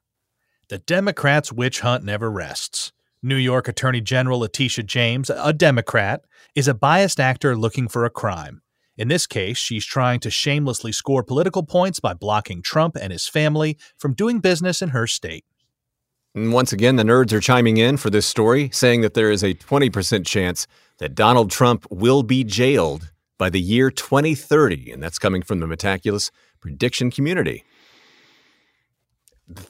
The 0.69 0.79
Democrats' 0.79 1.53
witch 1.53 1.81
hunt 1.81 2.05
never 2.05 2.31
rests. 2.31 2.93
New 3.23 3.37
York 3.37 3.69
Attorney 3.69 4.01
General 4.01 4.41
Letitia 4.41 4.85
James, 4.85 5.29
a 5.31 5.53
Democrat, 5.53 6.25
is 6.55 6.69
a 6.69 6.75
biased 6.75 7.21
actor 7.21 7.57
looking 7.57 7.89
for 7.89 8.07
a 8.07 8.11
crime. 8.11 8.63
In 8.99 9.07
this 9.07 9.29
case, 9.29 9.57
she's 9.57 9.87
trying 9.87 10.19
to 10.21 10.31
shamelessly 10.31 10.91
score 10.91 11.23
political 11.23 11.63
points 11.63 12.01
by 12.01 12.15
blocking 12.15 12.63
Trump 12.63 12.97
and 12.97 13.13
his 13.13 13.29
family 13.29 13.79
from 13.97 14.13
doing 14.13 14.41
business 14.41 14.83
in 14.83 14.89
her 14.89 15.07
state. 15.07 15.45
And 16.35 16.53
once 16.53 16.73
again, 16.73 16.97
the 16.97 17.05
nerds 17.05 17.33
are 17.33 17.41
chiming 17.41 17.77
in 17.77 17.97
for 17.97 18.11
this 18.11 18.27
story, 18.27 18.71
saying 18.73 19.03
that 19.03 19.15
there 19.15 19.31
is 19.31 19.45
a 19.45 19.55
20% 19.55 20.27
chance 20.27 20.67
that 20.99 21.15
Donald 21.15 21.49
Trump 21.49 21.87
will 21.91 22.25
be 22.25 22.43
jailed 22.43 23.13
by 23.39 23.49
the 23.49 23.61
year 23.61 23.93
2030, 23.93 24.91
and 24.91 25.01
that's 25.01 25.19
coming 25.19 25.43
from 25.43 25.61
the 25.61 25.67
Metaculus 25.67 26.33
prediction 26.61 27.13
community. 27.13 27.63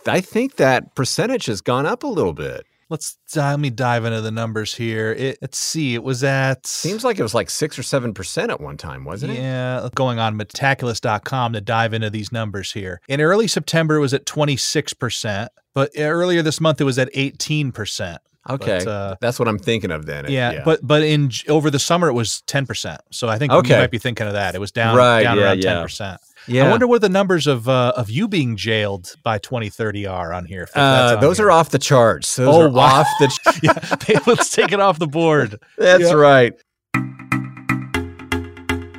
I 0.07 0.23
think 0.23 0.57
that 0.57 0.95
percentage 0.95 1.47
has 1.47 1.61
gone 1.61 1.85
up 1.85 2.03
a 2.03 2.09
little 2.09 2.33
bit. 2.33 2.67
Let's 2.91 3.19
let 3.37 3.61
me 3.61 3.69
dive 3.69 4.07
into 4.07 4.23
the 4.23 4.31
numbers 4.31 4.75
here. 4.75 5.13
It, 5.13 5.39
let's 5.43 5.59
see. 5.59 5.95
It 5.95 6.03
was 6.03 6.25
at 6.25 6.67
seems 6.67 7.05
like 7.05 7.19
it 7.19 7.23
was 7.23 7.35
like 7.35 7.51
six 7.51 7.79
or 7.79 7.83
seven 7.83 8.15
percent 8.15 8.51
at 8.51 8.61
one 8.61 8.79
time, 8.79 9.05
wasn't 9.05 9.33
it? 9.33 9.41
Yeah, 9.41 9.89
going 9.95 10.19
on 10.19 10.39
metaculus.com 10.39 11.53
to 11.53 11.61
dive 11.61 11.93
into 11.93 12.09
these 12.09 12.33
numbers 12.33 12.73
here. 12.73 13.01
In 13.09 13.21
early 13.21 13.47
September, 13.47 13.97
it 13.97 14.01
was 14.01 14.15
at 14.15 14.25
twenty 14.25 14.57
six 14.57 14.95
percent, 14.95 15.53
but 15.75 15.91
earlier 15.99 16.41
this 16.41 16.61
month 16.61 16.81
it 16.81 16.85
was 16.85 16.99
at 16.99 17.11
eighteen 17.13 17.73
percent. 17.73 18.23
Okay, 18.51 18.79
but, 18.79 18.89
uh, 18.89 19.17
that's 19.21 19.39
what 19.39 19.49
I'm 19.49 19.59
thinking 19.59 19.91
of 19.91 20.07
then. 20.07 20.25
Yeah, 20.31 20.53
yeah, 20.53 20.63
but 20.65 20.81
but 20.83 21.03
in 21.03 21.31
over 21.49 21.71
the 21.71 21.79
summer 21.79 22.09
it 22.09 22.15
was 22.15 22.41
ten 22.43 22.67
percent. 22.67 23.03
So 23.11 23.29
I 23.29 23.39
think 23.39 23.53
okay. 23.53 23.75
you 23.75 23.81
might 23.81 23.91
be 23.91 23.99
thinking 23.99 24.27
of 24.27 24.33
that. 24.33 24.55
It 24.55 24.61
was 24.61 24.73
down 24.73 24.97
right, 24.97 25.23
down 25.23 25.37
yeah, 25.37 25.45
around 25.45 25.61
ten 25.61 25.77
yeah. 25.77 25.83
percent. 25.83 26.21
Yeah. 26.49 26.67
I 26.67 26.71
wonder 26.71 26.87
what 26.87 27.03
the 27.03 27.09
numbers 27.09 27.47
of 27.47 27.69
uh, 27.69 27.93
of 27.97 28.09
you 28.09 28.27
being 28.27 28.57
jailed 28.57 29.15
by 29.23 29.39
2030 29.39 30.07
are 30.07 30.33
on 30.33 30.47
here. 30.47 30.69
Uh, 30.75 31.15
on 31.17 31.21
those 31.21 31.37
here. 31.37 31.49
are 31.49 31.51
off 31.51 31.71
the 31.71 31.79
charts. 31.79 32.37
Those 32.37 32.55
oh, 32.55 32.69
wow. 32.71 33.01
off 33.01 33.07
the. 33.21 33.99
yeah, 34.09 34.19
let's 34.27 34.51
take 34.51 34.73
it 34.73 34.81
off 34.81 34.99
the 34.99 35.07
board. 35.07 35.61
That's 35.79 36.05
yep. 36.05 36.15
right. 36.15 36.55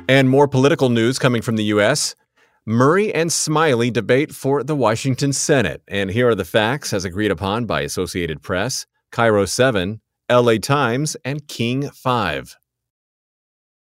And 0.08 0.30
more 0.30 0.48
political 0.48 0.88
news 0.88 1.18
coming 1.18 1.42
from 1.42 1.56
the 1.56 1.64
U.S. 1.64 2.14
Murray 2.66 3.12
and 3.14 3.32
Smiley 3.32 3.90
debate 3.90 4.32
for 4.32 4.62
the 4.62 4.76
Washington 4.76 5.32
Senate. 5.32 5.82
And 5.88 6.10
here 6.10 6.28
are 6.28 6.34
the 6.34 6.44
facts 6.44 6.92
as 6.92 7.04
agreed 7.04 7.30
upon 7.30 7.66
by 7.66 7.80
Associated 7.82 8.42
Press, 8.42 8.86
KIRO 9.12 9.48
7, 9.48 10.00
LA 10.30 10.56
Times, 10.58 11.16
and 11.24 11.46
King 11.48 11.90
5. 11.90 12.56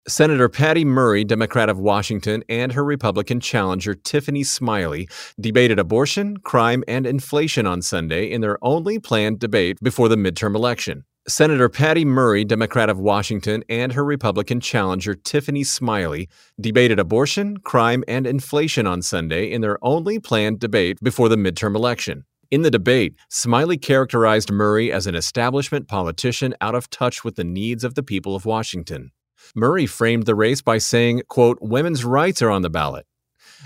Senator 0.07 0.51
Patty 0.51 0.85
Murray, 0.85 1.25
Democrat 1.25 1.71
of 1.71 1.79
Washington, 1.79 2.45
and 2.51 2.73
her 2.73 2.85
Republican 2.85 3.40
challenger 3.40 3.95
Tiffany 3.95 4.43
Smiley 4.45 5.09
debated 5.40 5.79
abortion, 5.79 6.37
crime, 6.37 6.85
and 6.87 7.07
inflation 7.07 7.67
on 7.67 7.81
Sunday 7.81 8.31
in 8.31 8.43
their 8.43 8.59
only 8.61 8.99
planned 8.99 9.38
debate 9.38 9.79
before 9.83 10.11
the 10.11 10.17
midterm 10.17 10.55
election. 10.55 11.05
Senator 11.27 11.71
Patty 11.71 12.05
Murray, 12.05 12.45
Democrat 12.45 12.90
of 12.90 12.99
Washington, 12.99 13.64
and 13.71 13.95
her 13.95 14.05
Republican 14.05 14.61
challenger 14.61 15.14
Tiffany 15.14 15.64
Smiley 15.64 16.29
debated 16.61 16.99
abortion, 16.99 17.57
crime, 17.57 18.05
and 18.07 18.27
inflation 18.27 18.87
on 18.87 19.01
Sunday 19.01 19.51
in 19.51 19.62
their 19.62 19.79
only 19.81 20.19
planned 20.19 20.61
debate 20.61 20.99
before 21.03 21.31
the 21.31 21.37
midterm 21.37 21.75
election. 21.75 22.27
In 22.51 22.61
the 22.61 22.71
debate, 22.71 23.14
Smiley 23.31 23.79
characterized 23.79 24.53
Murray 24.53 24.93
as 24.93 25.07
an 25.07 25.14
establishment 25.14 25.88
politician 25.88 26.55
out 26.61 26.75
of 26.75 26.90
touch 26.90 27.25
with 27.25 27.37
the 27.37 27.45
needs 27.45 27.85
of 27.85 27.95
the 27.95 28.03
people 28.03 28.37
of 28.37 28.45
Washington. 28.45 29.11
Murray 29.55 29.87
framed 29.87 30.27
the 30.27 30.35
race 30.35 30.63
by 30.63 30.79
saying, 30.79 31.23
quote, 31.29 31.59
women's 31.61 32.05
rights 32.05 32.43
are 32.43 32.51
on 32.51 32.63
the 32.63 32.71
ballot. 32.71 33.07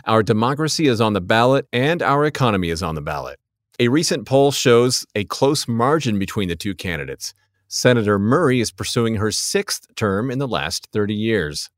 Our 0.04 0.22
democracy 0.22 0.86
is 0.86 1.00
on 1.00 1.12
the 1.12 1.20
ballot 1.20 1.66
and 1.72 2.02
our 2.02 2.24
economy 2.24 2.70
is 2.70 2.82
on 2.82 2.94
the 2.94 3.00
ballot. 3.00 3.38
A 3.80 3.88
recent 3.88 4.26
poll 4.26 4.50
shows 4.50 5.06
a 5.14 5.24
close 5.24 5.68
margin 5.68 6.18
between 6.18 6.48
the 6.48 6.56
two 6.56 6.74
candidates. 6.74 7.34
Senator 7.68 8.18
Murray 8.18 8.60
is 8.60 8.72
pursuing 8.72 9.16
her 9.16 9.30
sixth 9.30 9.94
term 9.94 10.30
in 10.30 10.38
the 10.38 10.48
last 10.48 10.88
30 10.92 11.14
years. 11.14 11.70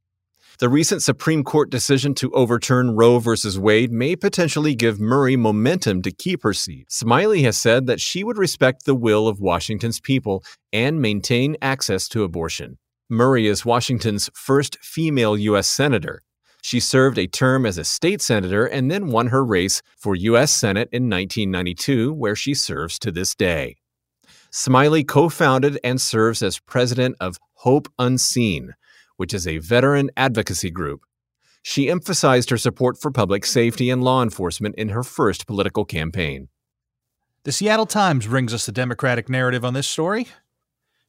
The 0.60 0.68
recent 0.68 1.02
Supreme 1.02 1.42
Court 1.42 1.70
decision 1.70 2.14
to 2.16 2.30
overturn 2.32 2.94
Roe 2.94 3.18
v. 3.18 3.34
Wade 3.58 3.90
may 3.90 4.14
potentially 4.14 4.74
give 4.74 5.00
Murray 5.00 5.34
momentum 5.34 6.02
to 6.02 6.10
keep 6.10 6.42
her 6.42 6.52
seat. 6.52 6.92
Smiley 6.92 7.42
has 7.44 7.56
said 7.56 7.86
that 7.86 8.00
she 8.00 8.22
would 8.22 8.36
respect 8.36 8.84
the 8.84 8.94
will 8.94 9.26
of 9.26 9.40
Washington's 9.40 10.00
people 10.00 10.44
and 10.70 11.00
maintain 11.00 11.56
access 11.62 12.08
to 12.08 12.24
abortion. 12.24 12.78
Murray 13.12 13.48
is 13.48 13.64
Washington's 13.64 14.30
first 14.34 14.78
female 14.78 15.36
U.S. 15.36 15.66
Senator. 15.66 16.22
She 16.62 16.78
served 16.78 17.18
a 17.18 17.26
term 17.26 17.66
as 17.66 17.76
a 17.76 17.82
state 17.82 18.22
senator 18.22 18.64
and 18.64 18.88
then 18.88 19.08
won 19.08 19.26
her 19.28 19.44
race 19.44 19.82
for 19.96 20.14
U.S. 20.14 20.52
Senate 20.52 20.88
in 20.92 21.10
1992, 21.10 22.12
where 22.12 22.36
she 22.36 22.54
serves 22.54 23.00
to 23.00 23.10
this 23.10 23.34
day. 23.34 23.78
Smiley 24.52 25.02
co 25.02 25.28
founded 25.28 25.76
and 25.82 26.00
serves 26.00 26.40
as 26.40 26.60
president 26.60 27.16
of 27.18 27.40
Hope 27.54 27.88
Unseen, 27.98 28.74
which 29.16 29.34
is 29.34 29.44
a 29.44 29.58
veteran 29.58 30.12
advocacy 30.16 30.70
group. 30.70 31.00
She 31.62 31.90
emphasized 31.90 32.50
her 32.50 32.58
support 32.58 32.96
for 32.96 33.10
public 33.10 33.44
safety 33.44 33.90
and 33.90 34.04
law 34.04 34.22
enforcement 34.22 34.76
in 34.76 34.90
her 34.90 35.02
first 35.02 35.48
political 35.48 35.84
campaign. 35.84 36.48
The 37.42 37.52
Seattle 37.52 37.86
Times 37.86 38.28
brings 38.28 38.54
us 38.54 38.66
the 38.66 38.72
Democratic 38.72 39.28
narrative 39.28 39.64
on 39.64 39.74
this 39.74 39.88
story. 39.88 40.28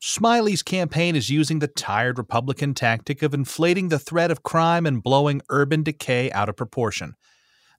Smiley's 0.03 0.63
campaign 0.63 1.15
is 1.15 1.29
using 1.29 1.59
the 1.59 1.67
tired 1.67 2.17
Republican 2.17 2.73
tactic 2.73 3.21
of 3.21 3.35
inflating 3.35 3.89
the 3.89 3.99
threat 3.99 4.31
of 4.31 4.41
crime 4.41 4.87
and 4.87 5.03
blowing 5.03 5.43
urban 5.49 5.83
decay 5.83 6.31
out 6.31 6.49
of 6.49 6.55
proportion. 6.55 7.13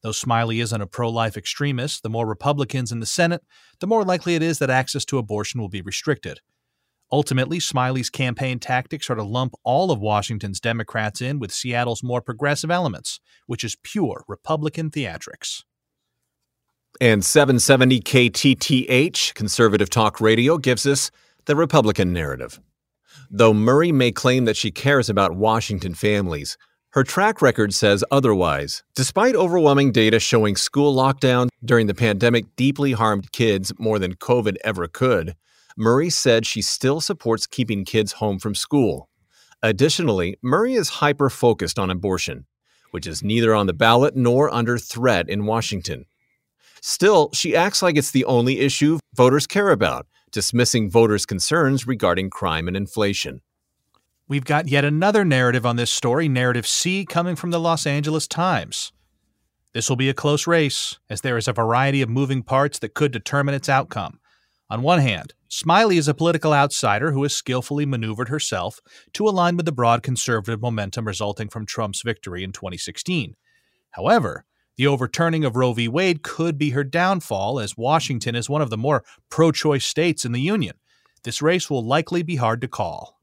Though 0.05 0.13
Smiley 0.13 0.61
isn't 0.61 0.81
a 0.81 0.87
pro 0.87 1.11
life 1.11 1.37
extremist, 1.37 2.05
the 2.05 2.09
more 2.09 2.25
Republicans 2.25 2.93
in 2.93 3.01
the 3.01 3.07
Senate, 3.07 3.43
the 3.81 3.89
more 3.89 4.05
likely 4.05 4.37
it 4.37 4.43
is 4.43 4.61
that 4.61 4.71
access 4.71 5.05
to 5.07 5.19
abortion 5.19 5.61
will 5.61 5.69
be 5.69 5.83
restricted. 5.83 6.39
Ultimately, 7.11 7.59
Smiley's 7.59 8.09
campaign 8.09 8.61
tactics 8.61 9.11
are 9.11 9.17
to 9.17 9.25
lump 9.25 9.55
all 9.65 9.91
of 9.91 9.99
Washington's 9.99 10.61
Democrats 10.61 11.21
in 11.21 11.41
with 11.41 11.53
Seattle's 11.53 12.05
more 12.05 12.23
progressive 12.23 12.71
elements, 12.71 13.19
which 13.47 13.65
is 13.65 13.77
pure 13.83 14.23
Republican 14.29 14.93
theatrics. 14.93 15.65
And 17.01 17.25
770 17.25 18.01
KTTH, 18.01 19.35
Conservative 19.35 19.91
Talk 19.91 20.21
Radio, 20.21 20.57
gives 20.57 20.87
us 20.87 21.11
the 21.47 21.57
Republican 21.57 22.13
narrative. 22.13 22.61
Though 23.31 23.55
Murray 23.55 23.93
may 23.93 24.13
claim 24.13 24.45
that 24.45 24.57
she 24.57 24.71
cares 24.71 25.09
about 25.09 25.37
Washington 25.37 25.95
families, 25.95 26.57
her 26.91 27.05
track 27.05 27.41
record 27.41 27.73
says 27.73 28.05
otherwise. 28.11 28.83
Despite 28.95 29.35
overwhelming 29.35 29.93
data 29.93 30.21
showing 30.21 30.57
school 30.57 30.95
lockdowns 30.95 31.49
during 31.65 31.87
the 31.87 31.95
pandemic 31.95 32.45
deeply 32.57 32.93
harmed 32.93 33.33
kids 33.33 33.73
more 33.79 33.99
than 33.99 34.15
COVID 34.17 34.57
ever 34.63 34.87
could, 34.89 35.35
Murray 35.77 36.11
said 36.11 36.45
she 36.45 36.61
still 36.61 37.01
supports 37.01 37.47
keeping 37.47 37.87
kids 37.87 38.13
home 38.13 38.39
from 38.39 38.55
school. 38.55 39.09
Additionally, 39.63 40.37
Murray 40.43 40.75
is 40.75 40.91
hyper 40.91 41.31
focused 41.31 41.79
on 41.79 41.89
abortion, 41.89 42.45
which 42.91 43.07
is 43.07 43.23
neither 43.23 43.55
on 43.55 43.67
the 43.67 43.73
ballot 43.73 44.15
nor 44.15 44.53
under 44.53 44.77
threat 44.77 45.31
in 45.31 45.47
Washington. 45.47 46.05
Still, 46.83 47.31
she 47.33 47.57
acts 47.57 47.81
like 47.81 47.97
it's 47.97 48.11
the 48.11 48.27
only 48.27 48.61
issue 48.61 48.99
voters 49.15 49.47
care 49.47 49.71
about 49.71 50.07
dismissing 50.33 50.91
voters' 50.91 51.27
concerns 51.27 51.87
regarding 51.87 52.31
crime 52.31 52.67
and 52.67 52.77
inflation. 52.77 53.43
We've 54.27 54.45
got 54.45 54.69
yet 54.69 54.85
another 54.85 55.25
narrative 55.25 55.67
on 55.67 55.77
this 55.77 55.91
story, 55.91 56.29
Narrative 56.29 56.67
C, 56.67 57.05
coming 57.05 57.37
from 57.37 57.51
the 57.51 57.61
Los 57.61 57.87
Angeles 57.87 58.27
Times. 58.27 58.93
This 59.75 59.89
will 59.89 59.97
be 59.97 60.09
a 60.09 60.15
close 60.15 60.47
race, 60.47 60.99
as 61.09 61.21
there 61.21 61.37
is 61.37 61.49
a 61.49 61.53
variety 61.53 62.03
of 62.03 62.09
moving 62.09 62.43
parts 62.43 62.79
that 62.79 62.95
could 62.95 63.13
determine 63.13 63.55
its 63.55 63.69
outcome. 63.69 64.21
On 64.69 64.83
one 64.83 65.01
hand, 65.01 65.35
Smiley 65.49 65.99
is 65.99 66.09
a 66.09 66.15
political 66.15 66.55
outsider 66.55 67.13
who 67.13 67.23
has 67.25 67.35
skillfully 67.35 67.85
maneuvered 67.85 68.31
herself 68.31 68.81
to 69.13 69.29
align 69.29 69.57
with 69.57 69.67
the 69.67 69.73
broad 69.73 70.03
conservative 70.03 70.63
momentum 70.63 71.07
resulting 71.07 71.51
from 71.51 71.67
Trump's 71.67 72.01
victory 72.01 72.43
in 72.43 72.53
2016. 72.53 73.37
However, 73.91 74.47
the 74.77 74.87
overturning 74.87 75.45
of 75.45 75.57
Roe 75.57 75.73
v. 75.73 75.89
Wade 75.89 76.23
could 76.23 76.59
be 76.59 76.71
her 76.71 76.85
downfall, 76.85 77.61
as 77.61 77.77
Washington 77.77 78.35
is 78.35 78.49
one 78.49 78.63
of 78.63 78.71
the 78.71 78.79
more 78.79 79.05
pro 79.29 79.53
choice 79.53 79.85
states 79.85 80.25
in 80.25 80.33
the 80.33 80.41
Union. 80.41 80.77
This 81.25 81.43
race 81.43 81.71
will 81.71 81.85
likely 81.85 82.23
be 82.23 82.37
hard 82.37 82.61
to 82.63 82.69
call. 82.69 83.21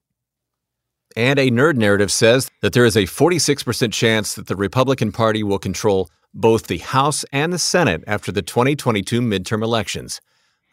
And 1.16 1.40
a 1.40 1.50
nerd 1.50 1.76
narrative 1.76 2.12
says 2.12 2.50
that 2.62 2.74
there 2.74 2.86
is 2.86 2.96
a 2.96 3.04
46% 3.04 3.92
chance 3.92 4.36
that 4.36 4.48
the 4.48 4.56
Republican 4.56 5.12
Party 5.12 5.44
will 5.44 5.60
control 5.60 6.10
both 6.34 6.68
the 6.68 6.78
House 6.78 7.26
and 7.34 7.52
the 7.52 7.60
Senate 7.60 8.04
after 8.06 8.32
the 8.32 8.44
2022 8.44 9.20
midterm 9.20 9.64
elections, 9.64 10.22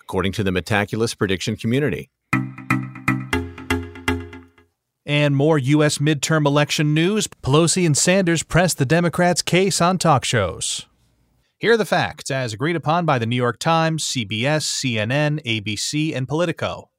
according 0.01 0.33
to 0.33 0.45
the 0.45 0.51
Metaculus 0.51 1.17
prediction 1.17 1.57
community. 1.57 2.11
And 5.09 5.37
more 5.37 5.57
U.S. 5.57 5.99
midterm 5.99 6.47
election 6.47 6.93
news 6.93 7.29
Pelosi 7.29 7.87
and 7.87 7.97
Sanders 7.97 8.43
press 8.43 8.75
the 8.75 8.85
Democrats' 8.85 9.41
case 9.41 9.81
on 9.81 9.99
talk 9.99 10.25
shows. 10.25 10.87
Here 11.59 11.75
are 11.75 11.77
the 11.77 11.85
facts, 11.85 12.29
as 12.29 12.53
agreed 12.53 12.75
upon 12.75 13.07
by 13.07 13.21
the 13.21 13.25
New 13.25 13.37
York 13.37 13.61
Times, 13.61 14.03
CBS, 14.03 14.63
CNN, 14.65 15.41
ABC, 15.45 16.13
and 16.13 16.27
Politico. 16.27 16.91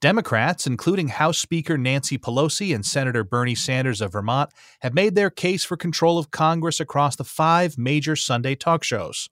Democrats, 0.00 0.68
including 0.68 1.08
House 1.08 1.36
Speaker 1.36 1.76
Nancy 1.76 2.16
Pelosi 2.16 2.72
and 2.72 2.86
Senator 2.86 3.24
Bernie 3.24 3.56
Sanders 3.56 4.00
of 4.00 4.12
Vermont, 4.12 4.50
have 4.82 4.94
made 4.94 5.16
their 5.16 5.30
case 5.30 5.64
for 5.64 5.76
control 5.76 6.16
of 6.16 6.30
Congress 6.30 6.78
across 6.78 7.16
the 7.16 7.24
five 7.24 7.76
major 7.76 8.14
Sunday 8.14 8.54
talk 8.54 8.84
shows. 8.84 9.28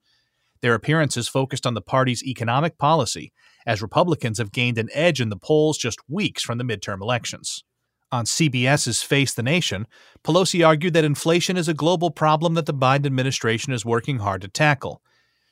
Their 0.63 0.75
appearances 0.75 1.29
focused 1.29 1.65
on 1.65 1.75
the 1.75 1.81
party's 1.81 2.25
economic 2.25 2.77
policy, 2.77 3.33
as 3.69 3.83
Republicans 3.83 4.39
have 4.39 4.51
gained 4.51 4.79
an 4.79 4.89
edge 4.95 5.21
in 5.21 5.29
the 5.29 5.37
polls 5.37 5.77
just 5.77 6.01
weeks 6.09 6.43
from 6.43 6.57
the 6.57 6.65
midterm 6.65 7.03
elections. 7.03 7.63
On 8.11 8.25
CBS's 8.25 9.03
Face 9.03 9.35
the 9.35 9.43
Nation, 9.43 9.87
Pelosi 10.25 10.67
argued 10.67 10.95
that 10.95 11.05
inflation 11.05 11.59
is 11.59 11.69
a 11.69 11.75
global 11.75 12.11
problem 12.11 12.55
that 12.55 12.65
the 12.65 12.73
Biden 12.73 13.05
administration 13.05 13.75
is 13.75 13.85
working 13.85 14.21
hard 14.21 14.41
to 14.41 14.49
tackle. 14.49 15.03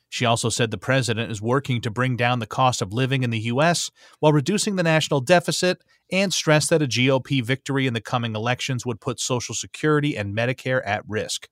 She 0.09 0.25
also 0.25 0.49
said 0.49 0.71
the 0.71 0.79
president 0.79 1.31
is 1.31 1.43
working 1.43 1.79
to 1.81 1.91
bring 1.91 2.15
down 2.15 2.39
the 2.39 2.47
cost 2.47 2.81
of 2.81 2.91
living 2.91 3.21
in 3.21 3.29
the 3.29 3.41
U.S. 3.51 3.91
while 4.19 4.33
reducing 4.33 4.77
the 4.77 4.83
national 4.83 5.21
deficit 5.21 5.83
and 6.11 6.33
stressed 6.33 6.71
that 6.71 6.81
a 6.81 6.87
GOP 6.87 7.43
victory 7.43 7.85
in 7.85 7.93
the 7.93 8.01
coming 8.01 8.35
elections 8.35 8.83
would 8.83 8.99
put 8.99 9.19
Social 9.19 9.53
Security 9.53 10.17
and 10.17 10.35
Medicare 10.35 10.81
at 10.83 11.03
risk. 11.07 11.49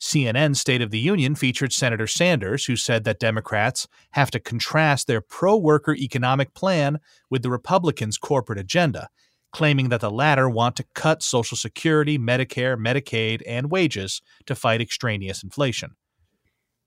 CNN's 0.00 0.60
State 0.60 0.80
of 0.80 0.90
the 0.90 0.98
Union 0.98 1.34
featured 1.34 1.72
Senator 1.72 2.06
Sanders, 2.06 2.66
who 2.66 2.76
said 2.76 3.04
that 3.04 3.18
Democrats 3.18 3.88
have 4.12 4.30
to 4.30 4.40
contrast 4.40 5.06
their 5.06 5.20
pro 5.20 5.56
worker 5.56 5.94
economic 5.94 6.54
plan 6.54 7.00
with 7.30 7.42
the 7.42 7.50
Republicans' 7.50 8.18
corporate 8.18 8.58
agenda, 8.58 9.08
claiming 9.52 9.88
that 9.88 10.00
the 10.00 10.10
latter 10.10 10.48
want 10.48 10.76
to 10.76 10.86
cut 10.94 11.22
Social 11.22 11.56
Security, 11.56 12.18
Medicare, 12.18 12.76
Medicaid, 12.76 13.42
and 13.46 13.70
wages 13.70 14.22
to 14.46 14.54
fight 14.54 14.80
extraneous 14.80 15.42
inflation. 15.42 15.96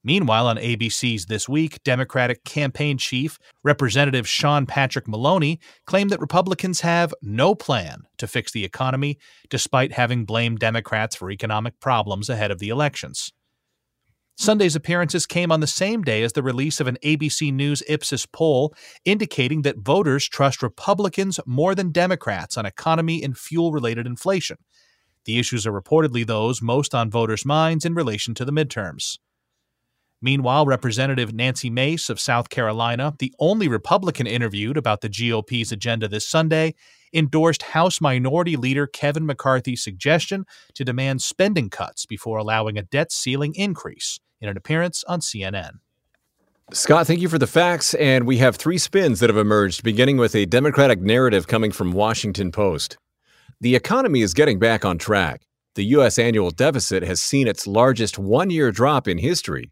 Meanwhile, 0.03 0.47
on 0.47 0.57
ABC's 0.57 1.27
This 1.27 1.47
Week, 1.47 1.81
Democratic 1.83 2.43
campaign 2.43 2.97
chief 2.97 3.37
Representative 3.63 4.27
Sean 4.27 4.65
Patrick 4.65 5.07
Maloney 5.07 5.59
claimed 5.85 6.09
that 6.09 6.19
Republicans 6.19 6.81
have 6.81 7.13
no 7.21 7.53
plan 7.53 8.03
to 8.17 8.27
fix 8.27 8.51
the 8.51 8.65
economy, 8.65 9.19
despite 9.49 9.91
having 9.91 10.25
blamed 10.25 10.59
Democrats 10.59 11.15
for 11.15 11.29
economic 11.29 11.79
problems 11.79 12.29
ahead 12.29 12.49
of 12.49 12.57
the 12.57 12.69
elections. 12.69 13.31
Sunday's 14.37 14.75
appearances 14.75 15.27
came 15.27 15.51
on 15.51 15.59
the 15.59 15.67
same 15.67 16.01
day 16.01 16.23
as 16.23 16.33
the 16.33 16.41
release 16.41 16.79
of 16.79 16.87
an 16.87 16.97
ABC 17.03 17.53
News 17.53 17.83
Ipsos 17.87 18.25
poll 18.25 18.73
indicating 19.05 19.61
that 19.61 19.77
voters 19.77 20.27
trust 20.27 20.63
Republicans 20.63 21.39
more 21.45 21.75
than 21.75 21.91
Democrats 21.91 22.57
on 22.57 22.65
economy 22.65 23.21
and 23.21 23.37
fuel 23.37 23.71
related 23.71 24.07
inflation. 24.07 24.57
The 25.25 25.37
issues 25.37 25.67
are 25.67 25.79
reportedly 25.79 26.25
those 26.25 26.59
most 26.59 26.95
on 26.95 27.11
voters' 27.11 27.45
minds 27.45 27.85
in 27.85 27.93
relation 27.93 28.33
to 28.33 28.45
the 28.45 28.51
midterms. 28.51 29.19
Meanwhile, 30.21 30.67
Representative 30.67 31.33
Nancy 31.33 31.69
Mace 31.71 32.09
of 32.09 32.19
South 32.19 32.49
Carolina, 32.49 33.15
the 33.17 33.33
only 33.39 33.67
Republican 33.67 34.27
interviewed 34.27 34.77
about 34.77 35.01
the 35.01 35.09
GOP's 35.09 35.71
agenda 35.71 36.07
this 36.07 36.27
Sunday, 36.27 36.75
endorsed 37.11 37.63
House 37.63 37.99
Minority 37.99 38.55
Leader 38.55 38.85
Kevin 38.85 39.25
McCarthy's 39.25 39.83
suggestion 39.83 40.45
to 40.75 40.85
demand 40.85 41.23
spending 41.23 41.69
cuts 41.69 42.05
before 42.05 42.37
allowing 42.37 42.77
a 42.77 42.83
debt 42.83 43.11
ceiling 43.11 43.55
increase 43.55 44.19
in 44.39 44.47
an 44.47 44.57
appearance 44.57 45.03
on 45.05 45.21
CNN. 45.21 45.79
Scott, 46.71 47.07
thank 47.07 47.19
you 47.19 47.27
for 47.27 47.39
the 47.39 47.47
facts. 47.47 47.95
And 47.95 48.25
we 48.25 48.37
have 48.37 48.55
three 48.55 48.77
spins 48.77 49.19
that 49.19 49.29
have 49.29 49.37
emerged, 49.37 49.83
beginning 49.83 50.17
with 50.17 50.35
a 50.35 50.45
Democratic 50.45 51.01
narrative 51.01 51.47
coming 51.47 51.71
from 51.71 51.91
Washington 51.91 52.51
Post. 52.51 52.97
The 53.59 53.75
economy 53.75 54.21
is 54.21 54.33
getting 54.33 54.59
back 54.59 54.85
on 54.85 54.97
track. 54.97 55.41
The 55.75 55.85
U.S. 55.85 56.19
annual 56.19 56.51
deficit 56.51 57.03
has 57.03 57.21
seen 57.21 57.47
its 57.47 57.65
largest 57.65 58.19
one 58.19 58.49
year 58.49 58.71
drop 58.71 59.07
in 59.07 59.17
history 59.17 59.71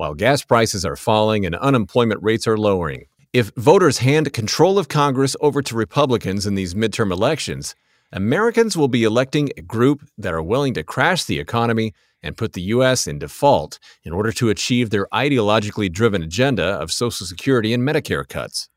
while 0.00 0.14
gas 0.14 0.42
prices 0.42 0.86
are 0.86 0.96
falling 0.96 1.44
and 1.44 1.54
unemployment 1.56 2.22
rates 2.22 2.46
are 2.48 2.56
lowering. 2.56 3.04
If 3.34 3.52
voters 3.58 3.98
hand 3.98 4.32
control 4.32 4.78
of 4.78 4.88
Congress 4.88 5.36
over 5.42 5.60
to 5.60 5.76
Republicans 5.76 6.46
in 6.46 6.54
these 6.54 6.72
midterm 6.72 7.12
elections, 7.12 7.74
Americans 8.10 8.78
will 8.78 8.88
be 8.88 9.04
electing 9.04 9.50
a 9.58 9.60
group 9.60 10.00
that 10.16 10.32
are 10.32 10.42
willing 10.42 10.72
to 10.72 10.82
crash 10.82 11.24
the 11.24 11.38
economy 11.38 11.92
and 12.22 12.34
put 12.34 12.54
the 12.54 12.62
U.S. 12.76 13.06
in 13.06 13.18
default 13.18 13.78
in 14.02 14.14
order 14.14 14.32
to 14.32 14.48
achieve 14.48 14.88
their 14.88 15.06
ideologically 15.12 15.92
driven 15.92 16.22
agenda 16.22 16.64
of 16.64 16.90
Social 16.90 17.26
Security 17.26 17.74
and 17.74 17.82
Medicare 17.82 18.26
cuts. 18.26 18.70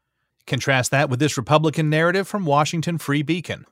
Contrast 0.46 0.92
that 0.92 1.10
with 1.10 1.22
this 1.22 1.38
Republican 1.38 1.90
narrative 1.90 2.28
from 2.28 2.44
Washington 2.44 2.98
Free 2.98 3.24
Beacon. 3.24 3.66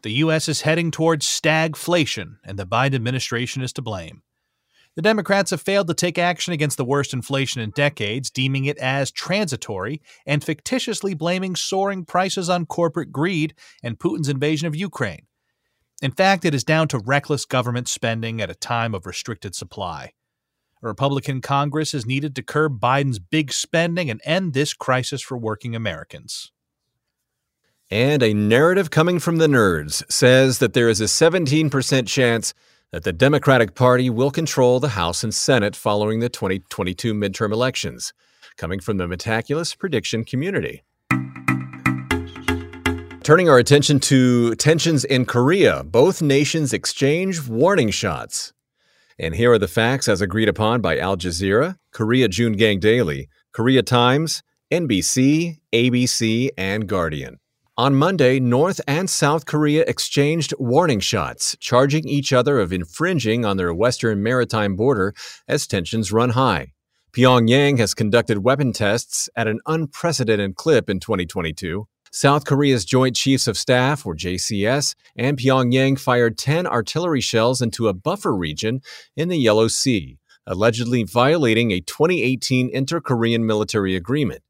The 0.00 0.12
U.S. 0.12 0.48
is 0.48 0.62
heading 0.62 0.90
towards 0.90 1.26
stagflation, 1.26 2.38
and 2.42 2.58
the 2.58 2.66
Biden 2.66 2.94
administration 2.94 3.60
is 3.60 3.74
to 3.74 3.82
blame. 3.82 4.22
The 4.96 5.02
Democrats 5.02 5.50
have 5.50 5.60
failed 5.60 5.88
to 5.88 5.94
take 5.94 6.18
action 6.18 6.52
against 6.52 6.76
the 6.76 6.84
worst 6.84 7.12
inflation 7.12 7.60
in 7.60 7.70
decades, 7.70 8.30
deeming 8.30 8.64
it 8.66 8.78
as 8.78 9.10
transitory 9.10 10.00
and 10.24 10.44
fictitiously 10.44 11.14
blaming 11.14 11.56
soaring 11.56 12.04
prices 12.04 12.48
on 12.48 12.66
corporate 12.66 13.10
greed 13.10 13.54
and 13.82 13.98
Putin's 13.98 14.28
invasion 14.28 14.68
of 14.68 14.76
Ukraine. 14.76 15.26
In 16.00 16.12
fact, 16.12 16.44
it 16.44 16.54
is 16.54 16.64
down 16.64 16.86
to 16.88 16.98
reckless 16.98 17.44
government 17.44 17.88
spending 17.88 18.40
at 18.40 18.50
a 18.50 18.54
time 18.54 18.94
of 18.94 19.06
restricted 19.06 19.54
supply. 19.54 20.12
A 20.82 20.86
Republican 20.86 21.40
Congress 21.40 21.94
is 21.94 22.06
needed 22.06 22.36
to 22.36 22.42
curb 22.42 22.78
Biden's 22.78 23.18
big 23.18 23.52
spending 23.52 24.10
and 24.10 24.20
end 24.24 24.52
this 24.52 24.74
crisis 24.74 25.22
for 25.22 25.36
working 25.36 25.74
Americans. 25.74 26.52
And 27.90 28.22
a 28.22 28.34
narrative 28.34 28.90
coming 28.90 29.18
from 29.18 29.38
the 29.38 29.46
nerds 29.46 30.10
says 30.10 30.58
that 30.58 30.72
there 30.72 30.88
is 30.88 31.00
a 31.00 31.04
17% 31.04 32.06
chance 32.06 32.54
that 32.94 33.02
the 33.02 33.12
Democratic 33.12 33.74
Party 33.74 34.08
will 34.08 34.30
control 34.30 34.78
the 34.78 34.90
House 34.90 35.24
and 35.24 35.34
Senate 35.34 35.74
following 35.74 36.20
the 36.20 36.28
2022 36.28 37.12
midterm 37.12 37.52
elections, 37.52 38.12
coming 38.56 38.78
from 38.78 38.98
the 38.98 39.08
Metaculus 39.08 39.76
prediction 39.76 40.22
community. 40.22 40.84
Turning 43.24 43.48
our 43.48 43.58
attention 43.58 43.98
to 43.98 44.54
tensions 44.54 45.04
in 45.04 45.24
Korea, 45.24 45.82
both 45.82 46.22
nations 46.22 46.72
exchange 46.72 47.48
warning 47.48 47.90
shots. 47.90 48.52
And 49.18 49.34
here 49.34 49.50
are 49.50 49.58
the 49.58 49.66
facts 49.66 50.06
as 50.06 50.20
agreed 50.20 50.48
upon 50.48 50.80
by 50.80 50.96
Al 50.96 51.16
Jazeera, 51.16 51.78
Korea 51.90 52.28
Joongang 52.28 52.78
Daily, 52.78 53.28
Korea 53.50 53.82
Times, 53.82 54.44
NBC, 54.70 55.58
ABC, 55.72 56.50
and 56.56 56.86
Guardian. 56.86 57.40
On 57.76 57.96
Monday, 57.96 58.38
North 58.38 58.80
and 58.86 59.10
South 59.10 59.46
Korea 59.46 59.82
exchanged 59.88 60.54
warning 60.60 61.00
shots, 61.00 61.56
charging 61.58 62.06
each 62.08 62.32
other 62.32 62.60
of 62.60 62.72
infringing 62.72 63.44
on 63.44 63.56
their 63.56 63.74
western 63.74 64.22
maritime 64.22 64.76
border 64.76 65.12
as 65.48 65.66
tensions 65.66 66.12
run 66.12 66.30
high. 66.30 66.72
Pyongyang 67.12 67.78
has 67.78 67.92
conducted 67.92 68.44
weapon 68.44 68.72
tests 68.72 69.28
at 69.34 69.48
an 69.48 69.58
unprecedented 69.66 70.54
clip 70.54 70.88
in 70.88 71.00
2022. 71.00 71.88
South 72.12 72.44
Korea's 72.44 72.84
Joint 72.84 73.16
Chiefs 73.16 73.48
of 73.48 73.58
Staff, 73.58 74.06
or 74.06 74.14
JCS, 74.14 74.94
and 75.16 75.36
Pyongyang 75.36 75.98
fired 75.98 76.38
10 76.38 76.68
artillery 76.68 77.20
shells 77.20 77.60
into 77.60 77.88
a 77.88 77.92
buffer 77.92 78.36
region 78.36 78.82
in 79.16 79.28
the 79.28 79.36
Yellow 79.36 79.66
Sea, 79.66 80.20
allegedly 80.46 81.02
violating 81.02 81.72
a 81.72 81.80
2018 81.80 82.70
inter 82.72 83.00
Korean 83.00 83.44
military 83.44 83.96
agreement. 83.96 84.44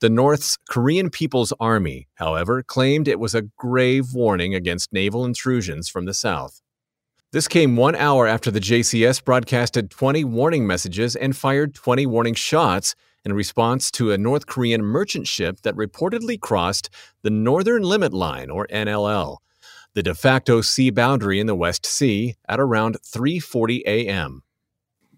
The 0.00 0.08
North's 0.08 0.56
Korean 0.70 1.10
People's 1.10 1.52
Army, 1.58 2.06
however, 2.14 2.62
claimed 2.62 3.08
it 3.08 3.18
was 3.18 3.34
a 3.34 3.42
grave 3.42 4.14
warning 4.14 4.54
against 4.54 4.92
naval 4.92 5.24
intrusions 5.24 5.88
from 5.88 6.04
the 6.04 6.14
South. 6.14 6.62
This 7.32 7.48
came 7.48 7.74
one 7.74 7.96
hour 7.96 8.24
after 8.24 8.52
the 8.52 8.60
JCS 8.60 9.24
broadcasted 9.24 9.90
20 9.90 10.22
warning 10.22 10.68
messages 10.68 11.16
and 11.16 11.36
fired 11.36 11.74
20 11.74 12.06
warning 12.06 12.34
shots 12.34 12.94
in 13.24 13.32
response 13.32 13.90
to 13.90 14.12
a 14.12 14.18
North 14.18 14.46
Korean 14.46 14.84
merchant 14.84 15.26
ship 15.26 15.62
that 15.62 15.74
reportedly 15.74 16.40
crossed 16.40 16.90
the 17.22 17.30
Northern 17.30 17.82
Limit 17.82 18.12
Line, 18.12 18.50
or 18.50 18.68
NLL, 18.68 19.38
the 19.94 20.04
de 20.04 20.14
facto 20.14 20.60
sea 20.60 20.90
boundary 20.90 21.40
in 21.40 21.48
the 21.48 21.56
West 21.56 21.84
Sea, 21.84 22.36
at 22.48 22.60
around 22.60 22.98
3:40 23.02 23.82
a.m. 23.84 24.44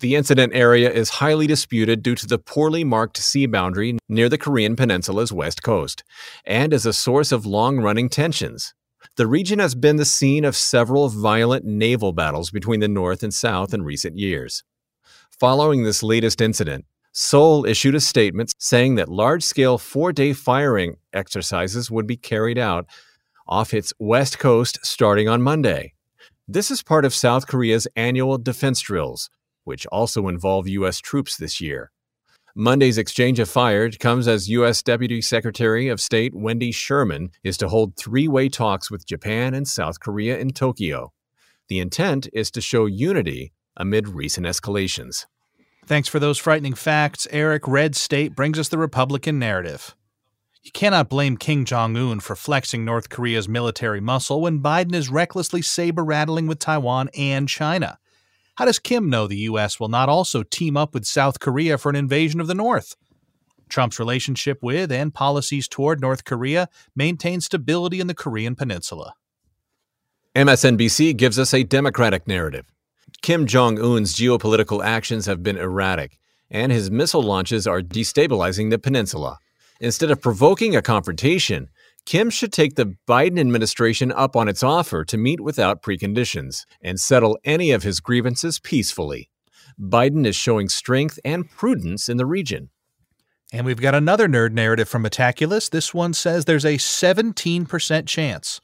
The 0.01 0.17
incident 0.17 0.55
area 0.55 0.91
is 0.91 1.11
highly 1.11 1.47
disputed 1.47 2.03
due 2.03 2.15
to 2.15 2.27
the 2.27 2.39
poorly 2.39 2.85
marked 2.85 3.19
sea 3.19 3.45
boundary 3.45 3.99
near 4.09 4.31
the 4.31 4.39
Korean 4.39 4.75
Peninsula's 4.75 5.31
west 5.31 5.63
coast 5.63 6.05
and 6.47 6.73
is 6.73 6.87
a 6.87 6.95
source 6.95 7.33
of 7.33 7.45
long 7.45 7.81
running 7.81 8.09
tensions. 8.09 8.73
The 9.17 9.27
region 9.27 9.59
has 9.59 9.75
been 9.75 9.97
the 9.97 10.07
scene 10.07 10.47
of 10.47 10.57
several 10.57 11.11
violent 11.11 11.67
naval 11.67 12.13
battles 12.15 12.51
between 12.51 12.81
the 12.81 12.89
North 12.89 13.23
and 13.23 13.35
South 13.35 13.75
in 13.75 13.83
recent 13.83 14.17
years. 14.17 14.65
Following 15.39 15.83
this 15.83 16.03
latest 16.03 16.41
incident, 16.41 16.87
Seoul 17.13 17.67
issued 17.67 17.95
a 17.95 18.01
statement 18.01 18.55
saying 18.57 18.95
that 18.95 19.11
large 19.11 19.43
scale 19.43 19.77
four 19.77 20.15
day 20.15 20.33
firing 20.33 20.97
exercises 21.13 21.91
would 21.91 22.07
be 22.07 22.17
carried 22.17 22.57
out 22.57 22.87
off 23.47 23.75
its 23.75 23.93
west 23.99 24.39
coast 24.39 24.79
starting 24.83 25.29
on 25.29 25.43
Monday. 25.43 25.93
This 26.49 26.71
is 26.71 26.83
part 26.83 27.05
of 27.05 27.15
South 27.15 27.47
Korea's 27.47 27.87
annual 27.97 28.39
defense 28.39 28.81
drills, 28.81 29.29
which 29.70 29.87
also 29.87 30.26
involve 30.26 30.66
U.S. 30.66 30.98
troops 30.98 31.37
this 31.37 31.61
year. 31.61 31.92
Monday's 32.56 32.98
exchange 32.98 33.38
of 33.38 33.48
fire 33.48 33.88
comes 33.92 34.26
as 34.26 34.48
U.S. 34.48 34.83
Deputy 34.83 35.22
Secretary 35.22 35.87
of 35.87 36.00
State 36.00 36.35
Wendy 36.35 36.72
Sherman 36.72 37.30
is 37.44 37.56
to 37.59 37.68
hold 37.68 37.96
three 37.96 38.26
way 38.26 38.48
talks 38.48 38.90
with 38.90 39.06
Japan 39.06 39.54
and 39.54 39.68
South 39.68 40.00
Korea 40.00 40.37
in 40.38 40.50
Tokyo. 40.50 41.12
The 41.68 41.78
intent 41.78 42.26
is 42.33 42.50
to 42.50 42.61
show 42.61 42.87
unity 42.87 43.52
amid 43.76 44.09
recent 44.09 44.44
escalations. 44.44 45.26
Thanks 45.87 46.09
for 46.09 46.18
those 46.18 46.38
frightening 46.38 46.74
facts, 46.74 47.28
Eric. 47.30 47.68
Red 47.68 47.94
State 47.94 48.35
brings 48.35 48.59
us 48.59 48.68
the 48.68 48.76
Republican 48.76 49.38
narrative. 49.38 49.94
You 50.64 50.72
cannot 50.72 51.09
blame 51.09 51.37
Kim 51.37 51.64
Jong 51.64 51.96
un 51.96 52.18
for 52.18 52.35
flexing 52.35 52.85
North 52.85 53.09
Korea's 53.09 53.48
military 53.48 54.00
muscle 54.00 54.40
when 54.40 54.61
Biden 54.61 54.94
is 54.96 55.09
recklessly 55.09 55.62
saber 55.62 56.04
rattling 56.04 56.48
with 56.48 56.59
Taiwan 56.59 57.11
and 57.16 57.48
China. 57.48 58.00
How 58.61 58.66
does 58.66 58.79
Kim 58.79 59.09
know 59.09 59.27
the 59.27 59.38
U.S. 59.49 59.81
will 59.81 59.88
not 59.88 60.11
also 60.11 60.42
team 60.42 60.77
up 60.77 60.92
with 60.92 61.07
South 61.07 61.40
Korea 61.40 61.79
for 61.79 61.88
an 61.88 61.96
invasion 61.96 62.42
of 62.42 62.46
the 62.46 62.55
North? 62.55 62.94
Trump's 63.70 63.99
relationship 63.99 64.59
with 64.62 64.92
and 64.92 65.14
policies 65.14 65.66
toward 65.66 65.99
North 65.99 66.27
Korea 66.27 66.68
maintain 66.94 67.40
stability 67.40 68.01
in 68.01 68.07
the 68.07 68.14
Korean 68.14 68.55
Peninsula. 68.55 69.14
MSNBC 70.37 71.16
gives 71.16 71.38
us 71.38 71.55
a 71.55 71.62
Democratic 71.62 72.29
narrative. 72.29 72.66
Kim 73.23 73.46
Jong 73.46 73.79
un's 73.79 74.14
geopolitical 74.14 74.85
actions 74.85 75.25
have 75.25 75.42
been 75.42 75.57
erratic, 75.57 76.18
and 76.51 76.70
his 76.70 76.90
missile 76.90 77.23
launches 77.23 77.66
are 77.66 77.81
destabilizing 77.81 78.68
the 78.68 78.79
peninsula. 78.79 79.38
Instead 79.81 80.11
of 80.11 80.20
provoking 80.20 80.77
a 80.77 80.83
confrontation, 80.83 81.70
Kim 82.07 82.31
should 82.31 82.53
take 82.53 82.75
the 82.75 82.97
Biden 83.09 83.39
administration 83.39 84.11
up 84.13 84.35
on 84.35 84.49
its 84.49 84.63
offer 84.63 85.05
to 85.05 85.17
meet 85.17 85.41
without 85.41 85.83
preconditions 85.83 86.65
and 86.83 87.01
settle 87.01 87.39
any 87.45 87.71
of 87.71 87.83
his 87.83 88.01
grievances 88.01 88.59
peacefully. 88.59 89.31
Biden 89.81 90.27
is 90.27 90.37
showing 90.37 90.69
strength 90.69 91.19
and 91.25 91.49
prudence 91.51 92.09
in 92.09 92.17
the 92.17 92.27
region. 92.27 92.71
And 93.53 93.67
we've 93.67 93.81
got 93.81 93.95
another 93.95 94.29
nerd 94.29 94.53
narrative 94.53 94.89
from 94.89 95.03
Metaculus. 95.03 95.71
This 95.71 95.93
one 95.93 96.15
says 96.15 96.45
there's 96.45 96.65
a 96.65 96.77
17% 96.77 98.07
chance 98.07 98.61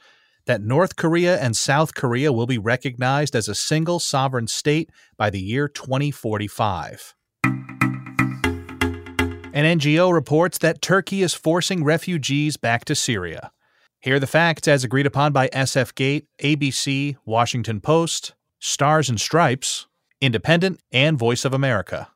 that 0.46 0.62
North 0.62 0.96
Korea 0.96 1.38
and 1.40 1.56
South 1.56 1.94
Korea 1.94 2.32
will 2.32 2.46
be 2.46 2.58
recognized 2.58 3.34
as 3.34 3.48
a 3.48 3.54
single 3.54 3.98
sovereign 3.98 4.46
state 4.46 4.90
by 5.16 5.28
the 5.28 5.40
year 5.40 5.68
2045. 5.68 7.14
An 9.56 9.64
NGO 9.78 10.12
reports 10.12 10.58
that 10.58 10.82
Turkey 10.82 11.22
is 11.22 11.32
forcing 11.32 11.82
refugees 11.82 12.58
back 12.58 12.84
to 12.84 12.94
Syria. 12.94 13.52
Here 14.00 14.16
are 14.16 14.20
the 14.20 14.26
facts 14.26 14.68
as 14.68 14.84
agreed 14.84 15.06
upon 15.06 15.32
by 15.32 15.48
SF 15.48 15.94
Gate, 15.94 16.26
ABC, 16.42 17.16
Washington 17.24 17.80
Post, 17.80 18.34
Stars 18.58 19.08
and 19.08 19.18
Stripes, 19.18 19.86
Independent, 20.20 20.80
and 20.92 21.18
Voice 21.18 21.46
of 21.46 21.54
America. 21.54 22.08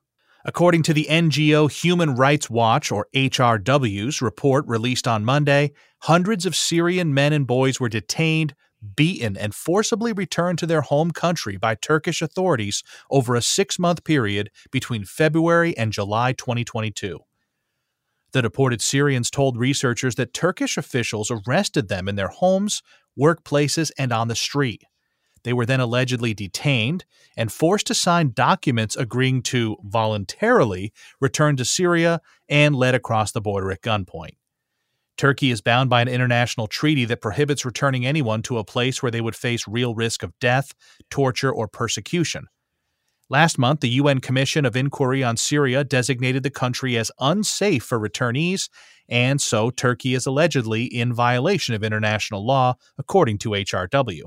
According 0.45 0.83
to 0.83 0.93
the 0.93 1.07
NGO 1.09 1.73
Human 1.73 2.15
Rights 2.15 2.51
Watch, 2.51 2.93
or 2.93 3.07
HRW's, 3.15 4.21
report 4.21 4.67
released 4.67 5.09
on 5.09 5.25
Monday, 5.25 5.73
hundreds 6.01 6.45
of 6.45 6.55
Syrian 6.55 7.15
men 7.15 7.33
and 7.33 7.47
boys 7.47 7.81
were 7.81 7.89
detained, 7.89 8.55
beaten, 8.97 9.39
and 9.39 9.55
forcibly 9.55 10.13
returned 10.13 10.59
to 10.59 10.67
their 10.67 10.83
home 10.83 11.11
country 11.11 11.57
by 11.57 11.75
Turkish 11.75 12.21
authorities 12.21 12.83
over 13.11 13.35
a 13.35 13.41
six 13.41 13.79
month 13.79 14.05
period 14.05 14.51
between 14.71 15.07
February 15.07 15.75
and 15.79 15.91
July 15.91 16.35
2022. 16.35 17.21
The 18.33 18.43
deported 18.43 18.81
Syrians 18.81 19.31
told 19.31 19.57
researchers 19.57 20.15
that 20.15 20.35
Turkish 20.35 20.77
officials 20.77 21.31
arrested 21.31 21.89
them 21.89 22.09
in 22.09 22.17
their 22.17 22.29
homes, 22.29 22.83
workplaces, 23.19 23.91
and 23.99 24.13
on 24.13 24.29
the 24.29 24.37
street. 24.37 24.85
They 25.43 25.53
were 25.53 25.67
then 25.67 25.81
allegedly 25.81 26.35
detained 26.35 27.05
and 27.37 27.51
forced 27.51 27.87
to 27.89 27.95
sign 27.95 28.33
documents 28.35 28.95
agreeing 28.95 29.43
to 29.45 29.79
voluntarily 29.83 30.93
return 31.21 31.57
to 31.57 31.65
Syria 31.65 32.21
and 32.49 32.77
led 32.77 32.95
across 32.95 33.33
the 33.33 33.41
border 33.41 33.73
at 33.73 33.83
gunpoint. 33.83 34.37
Turkey 35.17 35.51
is 35.51 35.61
bound 35.61 35.91
by 35.91 36.01
an 36.01 36.09
international 36.09 36.67
treaty 36.67 37.05
that 37.07 37.21
prohibits 37.21 37.65
returning 37.65 38.07
anyone 38.07 38.43
to 38.43 38.59
a 38.59 38.65
place 38.65 39.03
where 39.03 39.11
they 39.11 39.21
would 39.21 39.37
face 39.37 39.69
real 39.69 39.95
risk 39.95 40.23
of 40.23 40.39
death, 40.39 40.73
torture, 41.11 41.53
or 41.53 41.69
persecution. 41.69 42.47
Last 43.31 43.59
month, 43.59 43.79
the 43.79 43.91
UN 43.91 44.21
Commission 44.21 44.65
of 44.65 44.75
Inquiry 44.75 45.23
on 45.23 45.37
Syria 45.37 45.85
designated 45.85 46.43
the 46.43 46.51
country 46.51 46.99
as 46.99 47.13
unsafe 47.21 47.85
for 47.85 47.97
returnees, 47.97 48.69
and 49.09 49.41
so 49.41 49.71
Turkey 49.71 50.15
is 50.15 50.27
allegedly 50.27 50.85
in 50.85 51.13
violation 51.13 51.77
of 51.77 51.85
international 51.85 52.45
law, 52.45 52.75
according 52.99 53.39
to 53.39 53.51
HRW. 53.51 54.23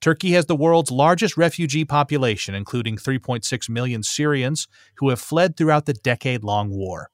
Turkey 0.00 0.30
has 0.30 0.46
the 0.46 0.56
world's 0.56 0.90
largest 0.90 1.36
refugee 1.36 1.84
population, 1.84 2.54
including 2.54 2.96
3.6 2.96 3.68
million 3.68 4.02
Syrians 4.02 4.68
who 4.96 5.10
have 5.10 5.20
fled 5.20 5.54
throughout 5.54 5.84
the 5.84 5.92
decade 5.92 6.42
long 6.42 6.70
war. 6.70 7.10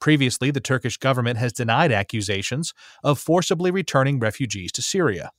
Previously, 0.00 0.50
the 0.50 0.60
Turkish 0.60 0.96
government 0.96 1.38
has 1.38 1.52
denied 1.52 1.92
accusations 1.92 2.72
of 3.02 3.18
forcibly 3.18 3.70
returning 3.70 4.18
refugees 4.18 4.72
to 4.72 4.80
Syria. 4.80 5.32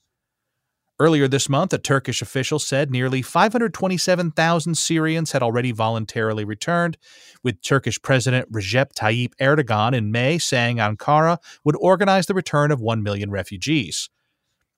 Earlier 0.98 1.28
this 1.28 1.50
month, 1.50 1.74
a 1.74 1.78
Turkish 1.78 2.22
official 2.22 2.58
said 2.58 2.90
nearly 2.90 3.22
527,000 3.22 4.78
Syrians 4.78 5.34
had 5.34 5.44
already 5.44 5.74
voluntarily 5.74 6.46
returned, 6.46 6.98
with 7.44 7.62
Turkish 7.62 8.02
President 8.02 8.50
Recep 8.50 8.94
Tayyip 8.94 9.34
Erdogan 9.42 9.94
in 9.94 10.14
May 10.14 10.38
saying 10.38 10.78
Ankara 10.78 11.40
would 11.66 11.76
organize 11.82 12.28
the 12.28 12.34
return 12.34 12.72
of 12.72 12.80
1 12.80 13.04
million 13.04 13.30
refugees. 13.30 14.10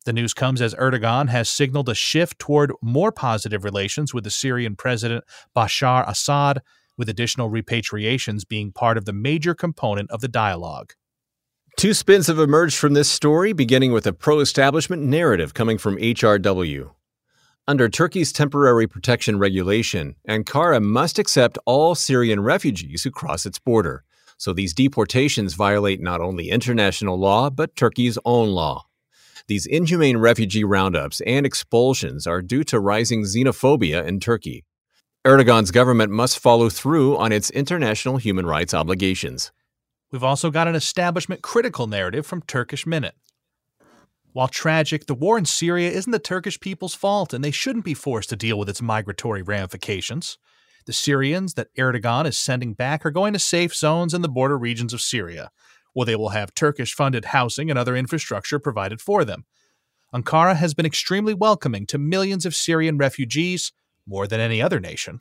The 0.06 0.14
news 0.14 0.34
comes 0.34 0.60
as 0.60 0.74
Erdogan 0.74 1.30
has 1.30 1.50
signaled 1.50 1.88
a 1.88 1.94
shift 1.94 2.40
toward 2.40 2.72
more 2.82 3.12
positive 3.12 3.64
relations 3.64 4.12
with 4.12 4.24
the 4.24 4.32
Syrian 4.32 4.76
President 4.76 5.24
Bashar 5.56 6.10
Assad, 6.10 6.64
with 6.98 7.10
additional 7.10 7.52
repatriations 7.52 8.48
being 8.48 8.72
part 8.72 8.98
of 8.98 9.06
the 9.06 9.14
major 9.14 9.54
component 9.54 10.10
of 10.10 10.22
the 10.22 10.28
dialogue. 10.28 10.94
Two 11.78 11.94
spins 11.94 12.26
have 12.26 12.40
emerged 12.40 12.76
from 12.76 12.96
this 12.96 13.08
story, 13.08 13.54
beginning 13.54 13.92
with 13.92 14.08
a 14.08 14.12
pro 14.12 14.40
establishment 14.40 15.04
narrative 15.04 15.54
coming 15.54 15.78
from 15.78 15.96
HRW. 15.98 16.90
Under 17.68 17.88
Turkey's 17.88 18.34
temporary 18.34 18.88
protection 18.88 19.38
regulation, 19.38 20.16
Ankara 20.28 20.82
must 20.82 21.20
accept 21.20 21.60
all 21.68 21.94
Syrian 21.94 22.42
refugees 22.42 23.04
who 23.04 23.12
cross 23.12 23.46
its 23.46 23.60
border. 23.60 24.04
So 24.38 24.54
these 24.54 24.74
deportations 24.74 25.54
violate 25.54 26.02
not 26.02 26.20
only 26.20 26.50
international 26.50 27.20
law, 27.20 27.52
but 27.52 27.76
Turkey's 27.76 28.18
own 28.26 28.50
law. 28.50 28.88
These 29.46 29.68
inhumane 29.68 30.18
refugee 30.18 30.64
roundups 30.64 31.22
and 31.28 31.46
expulsions 31.46 32.26
are 32.26 32.42
due 32.42 32.64
to 32.64 32.80
rising 32.80 33.22
xenophobia 33.22 34.04
in 34.04 34.20
Turkey. 34.20 34.66
Erdogan's 35.24 35.70
government 35.70 36.12
must 36.12 36.40
follow 36.40 36.72
through 36.72 37.18
on 37.18 37.32
its 37.32 37.52
international 37.52 38.18
human 38.18 38.48
rights 38.48 38.74
obligations. 38.74 39.52
We've 40.12 40.24
also 40.24 40.52
got 40.52 40.68
an 40.68 40.76
establishment 40.76 41.42
critical 41.42 41.88
narrative 41.88 42.26
from 42.26 42.42
Turkish 42.42 42.86
Minute. 42.86 43.16
While 44.32 44.48
tragic, 44.48 45.08
the 45.08 45.16
war 45.16 45.38
in 45.38 45.46
Syria 45.46 45.90
isn't 45.92 46.12
the 46.12 46.20
Turkish 46.20 46.60
people's 46.60 46.94
fault, 46.94 47.34
and 47.34 47.44
they 47.44 47.52
shouldn't 47.52 47.86
be 47.86 47.94
forced 47.94 48.30
to 48.30 48.36
deal 48.36 48.58
with 48.58 48.70
its 48.70 48.82
migratory 48.82 49.42
ramifications. 49.42 50.38
The 50.86 50.94
Syrians 50.94 51.56
that 51.56 51.74
Erdogan 51.76 52.26
is 52.26 52.38
sending 52.38 52.74
back 52.74 53.06
are 53.06 53.12
going 53.12 53.34
to 53.34 53.40
safe 53.40 53.76
zones 53.76 54.14
in 54.14 54.22
the 54.22 54.30
border 54.30 54.58
regions 54.58 54.94
of 54.94 55.02
Syria, 55.02 55.50
where 55.94 56.06
they 56.06 56.16
will 56.16 56.30
have 56.30 56.54
Turkish 56.54 56.94
funded 56.94 57.26
housing 57.26 57.70
and 57.70 57.78
other 57.78 57.96
infrastructure 57.96 58.60
provided 58.60 59.02
for 59.02 59.26
them. 59.26 59.46
Ankara 60.14 60.56
has 60.56 60.74
been 60.74 60.86
extremely 60.86 61.34
welcoming 61.34 61.86
to 61.88 61.98
millions 61.98 62.46
of 62.46 62.56
Syrian 62.56 62.98
refugees, 62.98 63.74
more 64.06 64.28
than 64.28 64.40
any 64.40 64.62
other 64.62 64.80
nation. 64.80 65.18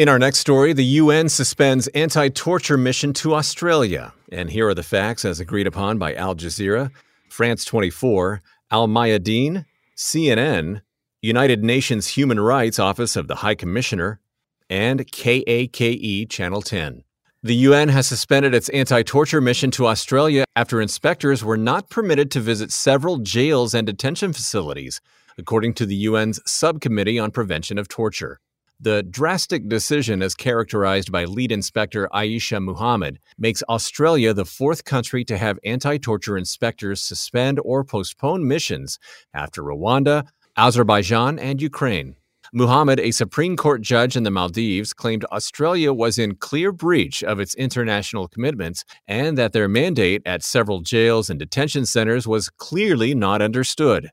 In 0.00 0.08
our 0.08 0.18
next 0.18 0.38
story, 0.38 0.72
the 0.72 0.96
UN 1.02 1.28
suspends 1.28 1.86
anti 1.88 2.30
torture 2.30 2.78
mission 2.78 3.12
to 3.12 3.34
Australia. 3.34 4.14
And 4.32 4.48
here 4.48 4.66
are 4.66 4.72
the 4.72 4.82
facts 4.82 5.26
as 5.26 5.40
agreed 5.40 5.66
upon 5.66 5.98
by 5.98 6.14
Al 6.14 6.34
Jazeera, 6.34 6.90
France 7.28 7.66
24, 7.66 8.40
Al 8.70 8.88
Mayadeen, 8.88 9.66
CNN, 9.94 10.80
United 11.20 11.62
Nations 11.62 12.08
Human 12.08 12.40
Rights 12.40 12.78
Office 12.78 13.14
of 13.14 13.28
the 13.28 13.34
High 13.34 13.54
Commissioner, 13.54 14.20
and 14.70 15.06
KAKE 15.12 16.30
Channel 16.30 16.62
10. 16.62 17.04
The 17.42 17.56
UN 17.56 17.90
has 17.90 18.06
suspended 18.06 18.54
its 18.54 18.70
anti 18.70 19.02
torture 19.02 19.42
mission 19.42 19.70
to 19.72 19.86
Australia 19.86 20.46
after 20.56 20.80
inspectors 20.80 21.44
were 21.44 21.58
not 21.58 21.90
permitted 21.90 22.30
to 22.30 22.40
visit 22.40 22.72
several 22.72 23.18
jails 23.18 23.74
and 23.74 23.86
detention 23.86 24.32
facilities 24.32 25.02
according 25.36 25.74
to 25.74 25.84
the 25.84 26.06
UN's 26.06 26.40
Subcommittee 26.50 27.18
on 27.18 27.30
Prevention 27.30 27.76
of 27.76 27.86
Torture. 27.86 28.40
The 28.82 29.02
drastic 29.02 29.68
decision, 29.68 30.22
as 30.22 30.34
characterized 30.34 31.12
by 31.12 31.26
lead 31.26 31.52
inspector 31.52 32.08
Aisha 32.14 32.62
Muhammad, 32.62 33.18
makes 33.36 33.62
Australia 33.68 34.32
the 34.32 34.46
fourth 34.46 34.86
country 34.86 35.22
to 35.26 35.36
have 35.36 35.58
anti 35.64 35.98
torture 35.98 36.38
inspectors 36.38 37.02
suspend 37.02 37.60
or 37.62 37.84
postpone 37.84 38.48
missions 38.48 38.98
after 39.34 39.62
Rwanda, 39.62 40.26
Azerbaijan, 40.56 41.38
and 41.38 41.60
Ukraine. 41.60 42.16
Muhammad, 42.54 42.98
a 43.00 43.10
Supreme 43.10 43.54
Court 43.54 43.82
judge 43.82 44.16
in 44.16 44.22
the 44.22 44.30
Maldives, 44.30 44.94
claimed 44.94 45.26
Australia 45.26 45.92
was 45.92 46.18
in 46.18 46.36
clear 46.36 46.72
breach 46.72 47.22
of 47.22 47.38
its 47.38 47.54
international 47.56 48.28
commitments 48.28 48.86
and 49.06 49.36
that 49.36 49.52
their 49.52 49.68
mandate 49.68 50.22
at 50.24 50.42
several 50.42 50.80
jails 50.80 51.28
and 51.28 51.38
detention 51.38 51.84
centers 51.84 52.26
was 52.26 52.48
clearly 52.48 53.14
not 53.14 53.42
understood. 53.42 54.10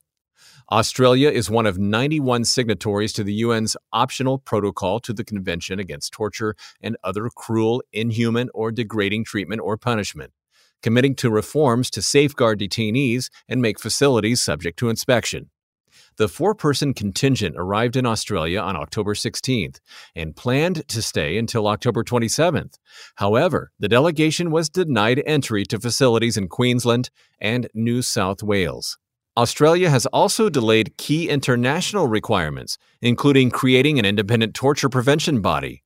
Australia 0.69 1.29
is 1.29 1.49
one 1.49 1.65
of 1.65 1.79
91 1.79 2.43
signatories 2.43 3.13
to 3.13 3.23
the 3.23 3.41
UN's 3.41 3.77
optional 3.93 4.37
protocol 4.37 4.99
to 4.99 5.13
the 5.13 5.23
Convention 5.23 5.79
Against 5.79 6.11
Torture 6.11 6.55
and 6.81 6.97
Other 7.05 7.29
Cruel, 7.33 7.81
Inhuman, 7.93 8.49
or 8.53 8.73
Degrading 8.73 9.23
Treatment 9.23 9.61
or 9.63 9.77
Punishment, 9.77 10.33
committing 10.83 11.15
to 11.15 11.31
reforms 11.31 11.89
to 11.91 12.01
safeguard 12.01 12.59
detainees 12.59 13.29
and 13.47 13.61
make 13.61 13.79
facilities 13.79 14.41
subject 14.41 14.77
to 14.79 14.89
inspection. 14.89 15.49
The 16.17 16.27
four 16.27 16.53
person 16.53 16.93
contingent 16.93 17.55
arrived 17.57 17.95
in 17.95 18.05
Australia 18.05 18.59
on 18.59 18.75
October 18.75 19.13
16th 19.13 19.79
and 20.15 20.35
planned 20.35 20.85
to 20.89 21.01
stay 21.01 21.37
until 21.37 21.67
October 21.67 22.03
27th. 22.03 22.73
However, 23.15 23.71
the 23.79 23.87
delegation 23.87 24.51
was 24.51 24.67
denied 24.67 25.23
entry 25.25 25.63
to 25.67 25.79
facilities 25.79 26.35
in 26.35 26.49
Queensland 26.49 27.09
and 27.39 27.69
New 27.73 28.01
South 28.01 28.43
Wales. 28.43 28.97
Australia 29.37 29.91
has 29.91 30.07
also 30.07 30.49
delayed 30.49 30.97
key 30.97 31.29
international 31.29 32.07
requirements, 32.07 32.79
including 33.03 33.51
creating 33.51 33.99
an 33.99 34.05
independent 34.05 34.55
torture 34.55 34.89
prevention 34.89 35.41
body. 35.41 35.83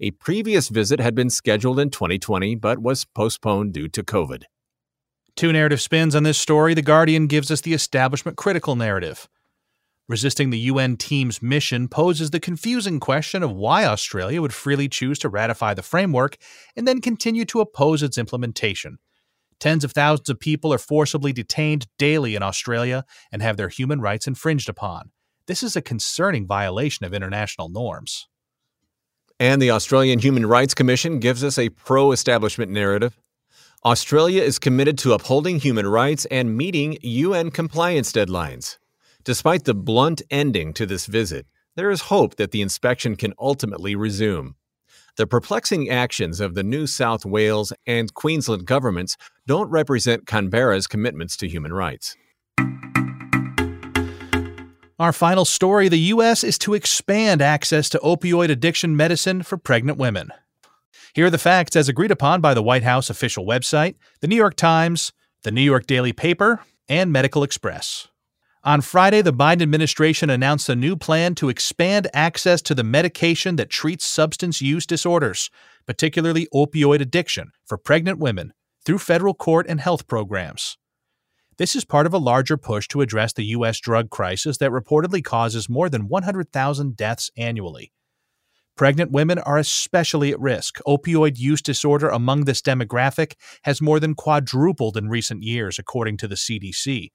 A 0.00 0.12
previous 0.12 0.70
visit 0.70 1.00
had 1.00 1.14
been 1.14 1.28
scheduled 1.28 1.78
in 1.78 1.90
2020 1.90 2.54
but 2.54 2.78
was 2.78 3.04
postponed 3.04 3.74
due 3.74 3.88
to 3.88 4.02
COVID. 4.02 4.44
Two 5.36 5.52
narrative 5.52 5.82
spins 5.82 6.14
on 6.14 6.22
this 6.22 6.38
story. 6.38 6.72
The 6.72 6.80
Guardian 6.80 7.26
gives 7.26 7.50
us 7.50 7.60
the 7.60 7.74
establishment 7.74 8.38
critical 8.38 8.74
narrative. 8.74 9.28
Resisting 10.08 10.48
the 10.48 10.58
UN 10.60 10.96
team's 10.96 11.42
mission 11.42 11.88
poses 11.88 12.30
the 12.30 12.40
confusing 12.40 13.00
question 13.00 13.42
of 13.42 13.52
why 13.52 13.84
Australia 13.84 14.40
would 14.40 14.54
freely 14.54 14.88
choose 14.88 15.18
to 15.18 15.28
ratify 15.28 15.74
the 15.74 15.82
framework 15.82 16.38
and 16.74 16.88
then 16.88 17.02
continue 17.02 17.44
to 17.44 17.60
oppose 17.60 18.02
its 18.02 18.16
implementation. 18.16 18.98
Tens 19.64 19.82
of 19.82 19.92
thousands 19.92 20.28
of 20.28 20.38
people 20.38 20.74
are 20.74 20.78
forcibly 20.78 21.32
detained 21.32 21.86
daily 21.96 22.34
in 22.34 22.42
Australia 22.42 23.02
and 23.32 23.40
have 23.40 23.56
their 23.56 23.70
human 23.70 23.98
rights 23.98 24.26
infringed 24.26 24.68
upon. 24.68 25.10
This 25.46 25.62
is 25.62 25.74
a 25.74 25.80
concerning 25.80 26.46
violation 26.46 27.06
of 27.06 27.14
international 27.14 27.70
norms. 27.70 28.28
And 29.40 29.62
the 29.62 29.70
Australian 29.70 30.18
Human 30.18 30.44
Rights 30.44 30.74
Commission 30.74 31.18
gives 31.18 31.42
us 31.42 31.56
a 31.56 31.70
pro 31.70 32.12
establishment 32.12 32.72
narrative. 32.72 33.18
Australia 33.86 34.42
is 34.42 34.58
committed 34.58 34.98
to 34.98 35.14
upholding 35.14 35.60
human 35.60 35.86
rights 35.86 36.26
and 36.26 36.54
meeting 36.54 36.98
UN 37.00 37.50
compliance 37.50 38.12
deadlines. 38.12 38.76
Despite 39.24 39.64
the 39.64 39.72
blunt 39.72 40.20
ending 40.30 40.74
to 40.74 40.84
this 40.84 41.06
visit, 41.06 41.46
there 41.74 41.90
is 41.90 42.12
hope 42.12 42.36
that 42.36 42.50
the 42.50 42.60
inspection 42.60 43.16
can 43.16 43.32
ultimately 43.38 43.96
resume. 43.96 44.56
The 45.16 45.28
perplexing 45.28 45.88
actions 45.88 46.40
of 46.40 46.54
the 46.54 46.64
New 46.64 46.88
South 46.88 47.24
Wales 47.24 47.72
and 47.86 48.12
Queensland 48.14 48.66
governments 48.66 49.16
don't 49.46 49.70
represent 49.70 50.26
Canberra's 50.26 50.88
commitments 50.88 51.36
to 51.36 51.48
human 51.48 51.72
rights. 51.72 52.16
Our 54.98 55.12
final 55.12 55.44
story 55.44 55.88
the 55.88 55.98
U.S. 55.98 56.42
is 56.42 56.58
to 56.58 56.74
expand 56.74 57.40
access 57.40 57.88
to 57.90 57.98
opioid 57.98 58.50
addiction 58.50 58.96
medicine 58.96 59.44
for 59.44 59.56
pregnant 59.56 59.98
women. 59.98 60.32
Here 61.14 61.26
are 61.26 61.30
the 61.30 61.38
facts 61.38 61.76
as 61.76 61.88
agreed 61.88 62.10
upon 62.10 62.40
by 62.40 62.52
the 62.52 62.62
White 62.62 62.82
House 62.82 63.08
official 63.08 63.46
website, 63.46 63.94
the 64.20 64.26
New 64.26 64.36
York 64.36 64.56
Times, 64.56 65.12
the 65.44 65.52
New 65.52 65.62
York 65.62 65.86
Daily 65.86 66.12
Paper, 66.12 66.60
and 66.88 67.12
Medical 67.12 67.42
Xpress. 67.42 68.08
On 68.66 68.80
Friday, 68.80 69.20
the 69.20 69.30
Biden 69.30 69.60
administration 69.60 70.30
announced 70.30 70.70
a 70.70 70.74
new 70.74 70.96
plan 70.96 71.34
to 71.34 71.50
expand 71.50 72.08
access 72.14 72.62
to 72.62 72.74
the 72.74 72.82
medication 72.82 73.56
that 73.56 73.68
treats 73.68 74.06
substance 74.06 74.62
use 74.62 74.86
disorders, 74.86 75.50
particularly 75.86 76.48
opioid 76.54 77.02
addiction, 77.02 77.52
for 77.66 77.76
pregnant 77.76 78.18
women 78.18 78.54
through 78.82 79.00
federal 79.00 79.34
court 79.34 79.66
and 79.68 79.82
health 79.82 80.06
programs. 80.06 80.78
This 81.58 81.76
is 81.76 81.84
part 81.84 82.06
of 82.06 82.14
a 82.14 82.18
larger 82.18 82.56
push 82.56 82.88
to 82.88 83.02
address 83.02 83.34
the 83.34 83.44
U.S. 83.56 83.80
drug 83.80 84.08
crisis 84.08 84.56
that 84.56 84.70
reportedly 84.70 85.22
causes 85.22 85.68
more 85.68 85.90
than 85.90 86.08
100,000 86.08 86.96
deaths 86.96 87.30
annually. 87.36 87.92
Pregnant 88.76 89.10
women 89.10 89.38
are 89.40 89.58
especially 89.58 90.32
at 90.32 90.40
risk. 90.40 90.78
Opioid 90.86 91.38
use 91.38 91.60
disorder 91.60 92.08
among 92.08 92.46
this 92.46 92.62
demographic 92.62 93.34
has 93.64 93.82
more 93.82 94.00
than 94.00 94.14
quadrupled 94.14 94.96
in 94.96 95.10
recent 95.10 95.42
years, 95.42 95.78
according 95.78 96.16
to 96.16 96.26
the 96.26 96.34
CDC 96.34 97.10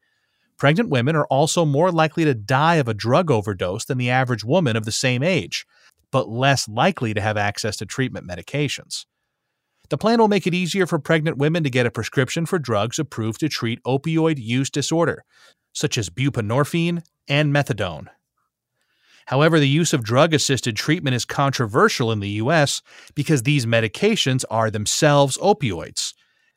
Pregnant 0.60 0.90
women 0.90 1.16
are 1.16 1.26
also 1.28 1.64
more 1.64 1.90
likely 1.90 2.26
to 2.26 2.36
die 2.36 2.76
of 2.76 2.90
a 2.90 2.94
drug 2.94 3.32
overdose 3.32 3.86
than 3.86 3.98
the 3.98 4.10
average 4.10 4.44
woman 4.44 4.76
of 4.76 4.84
the 4.84 4.92
same 4.92 5.24
age, 5.24 5.66
but 6.12 6.28
less 6.28 6.68
likely 6.68 7.14
to 7.14 7.22
have 7.22 7.38
access 7.38 7.78
to 7.78 7.86
treatment 7.86 8.28
medications. 8.28 9.06
The 9.90 9.98
plan 9.98 10.20
will 10.20 10.28
make 10.28 10.46
it 10.46 10.54
easier 10.54 10.86
for 10.86 11.00
pregnant 11.00 11.38
women 11.38 11.64
to 11.64 11.70
get 11.70 11.86
a 11.86 11.92
prescription 11.92 12.46
for 12.46 12.60
drugs 12.60 13.00
approved 13.00 13.40
to 13.40 13.48
treat 13.48 13.82
opioid 13.84 14.38
use 14.38 14.70
disorder, 14.70 15.24
such 15.72 15.98
as 15.98 16.10
buprenorphine 16.10 17.04
and 17.28 17.54
methadone. 17.54 18.08
However, 19.28 19.60
the 19.60 19.70
use 19.70 19.94
of 19.94 20.04
drug 20.04 20.34
assisted 20.34 20.76
treatment 20.76 21.16
is 21.16 21.24
controversial 21.24 22.12
in 22.12 22.20
the 22.20 22.30
U.S. 22.32 22.82
because 23.16 23.44
these 23.44 23.66
medications 23.66 24.44
are 24.50 24.70
themselves 24.70 25.38
opioids, 25.38 26.14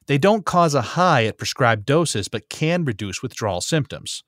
they 0.06 0.18
don't 0.18 0.44
cause 0.44 0.74
a 0.74 0.82
high 0.82 1.24
at 1.24 1.38
prescribed 1.38 1.86
doses 1.86 2.28
but 2.28 2.48
can 2.48 2.84
reduce 2.84 3.22
withdrawal 3.22 3.60
symptoms. 3.60 4.22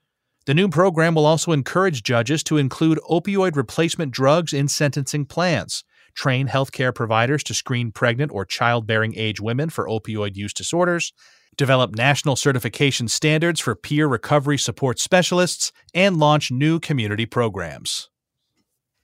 The 0.47 0.55
new 0.55 0.69
program 0.69 1.15
will 1.15 1.27
also 1.27 1.53
encourage 1.53 2.03
judges 2.03 2.43
to 2.45 2.59
include 2.59 2.99
opioid 3.11 3.57
replacement 3.57 4.13
drugs 4.13 4.53
in 4.53 4.69
sentencing 4.69 5.25
plans, 5.27 5.85
train 6.15 6.49
healthcare 6.49 6.95
providers 6.95 7.43
to 7.45 7.55
screen 7.55 7.91
pregnant 7.93 8.31
or 8.31 8.45
childbearing 8.45 9.15
age 9.17 9.41
women 9.41 9.71
for 9.71 9.89
opioid 9.89 10.37
use 10.37 10.53
disorders, 10.53 11.13
develop 11.57 11.95
national 11.95 12.37
certification 12.37 13.09
standards 13.09 13.61
for 13.61 13.75
peer 13.75 14.07
recovery 14.07 14.59
support 14.59 14.99
specialists, 14.99 15.73
and 15.95 16.19
launch 16.19 16.51
new 16.51 16.79
community 16.79 17.27
programs. 17.27 18.11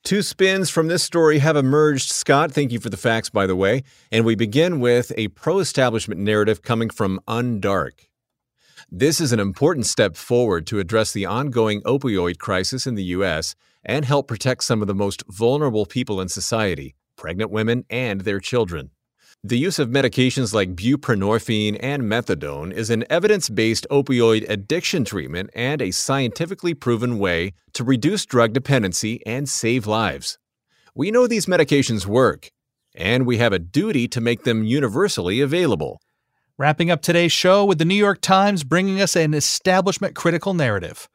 Two 0.03 0.23
spins 0.23 0.71
from 0.71 0.89
this 0.89 1.03
story 1.03 1.39
have 1.41 1.57
emerged. 1.57 2.11
Scott, 2.11 2.53
thank 2.53 2.73
you 2.73 2.81
for 2.81 2.89
the 2.89 2.97
facts, 2.97 3.29
by 3.29 3.47
the 3.47 3.55
way. 3.55 3.85
And 4.11 4.25
we 4.25 4.35
begin 4.35 4.81
with 4.81 5.13
a 5.17 5.29
pro 5.29 5.59
establishment 5.59 6.21
narrative 6.21 6.63
coming 6.63 6.89
from 6.89 7.21
Undark. 7.29 8.07
This 8.91 9.21
is 9.21 9.31
an 9.31 9.41
important 9.41 9.87
step 9.87 10.17
forward 10.17 10.67
to 10.69 10.79
address 10.79 11.13
the 11.13 11.27
ongoing 11.27 11.83
opioid 11.83 12.39
crisis 12.39 12.87
in 12.87 12.95
the 12.95 13.05
U.S. 13.05 13.55
and 13.85 14.05
help 14.05 14.27
protect 14.27 14.65
some 14.65 14.81
of 14.81 14.89
the 14.89 14.95
most 14.95 15.23
vulnerable 15.29 15.87
people 15.87 16.21
in 16.21 16.29
society 16.29 16.95
pregnant 17.17 17.51
women 17.51 17.85
and 17.91 18.23
their 18.23 18.41
children. 18.41 18.91
The 19.43 19.59
use 19.59 19.79
of 19.79 19.89
medications 19.89 20.53
like 20.53 20.77
buprenorphine 20.77 21.79
and 21.81 22.03
methadone 22.03 22.75
is 22.75 22.91
an 22.91 23.07
evidence 23.09 23.49
based 23.49 23.87
opioid 23.91 24.47
addiction 24.51 25.03
treatment 25.03 25.49
and 25.55 25.81
a 25.81 25.93
scientifically 25.93 26.75
proven 26.75 27.19
way 27.19 27.55
to 27.73 27.83
reduce 27.83 28.27
drug 28.27 28.53
dependency 28.53 29.25
and 29.25 29.49
save 29.49 29.87
lives. 29.87 30.37
We 30.95 31.11
know 31.11 31.27
these 31.27 31.47
medications 31.47 32.05
work, 32.05 32.51
and 32.95 33.25
we 33.25 33.39
have 33.39 33.55
a 33.55 33.59
duty 33.59 34.07
to 34.09 34.21
make 34.21 34.45
them 34.45 34.63
universally 34.63 35.41
available. 35.41 36.03
Wrapping 36.59 36.91
up 36.91 37.01
today's 37.01 37.33
show 37.33 37.65
with 37.65 37.79
the 37.79 37.87
New 37.87 37.95
York 37.95 38.21
Times 38.21 38.63
bringing 38.63 39.01
us 39.01 39.17
an 39.17 39.33
establishment 39.33 40.15
critical 40.15 40.53
narrative. 40.53 41.09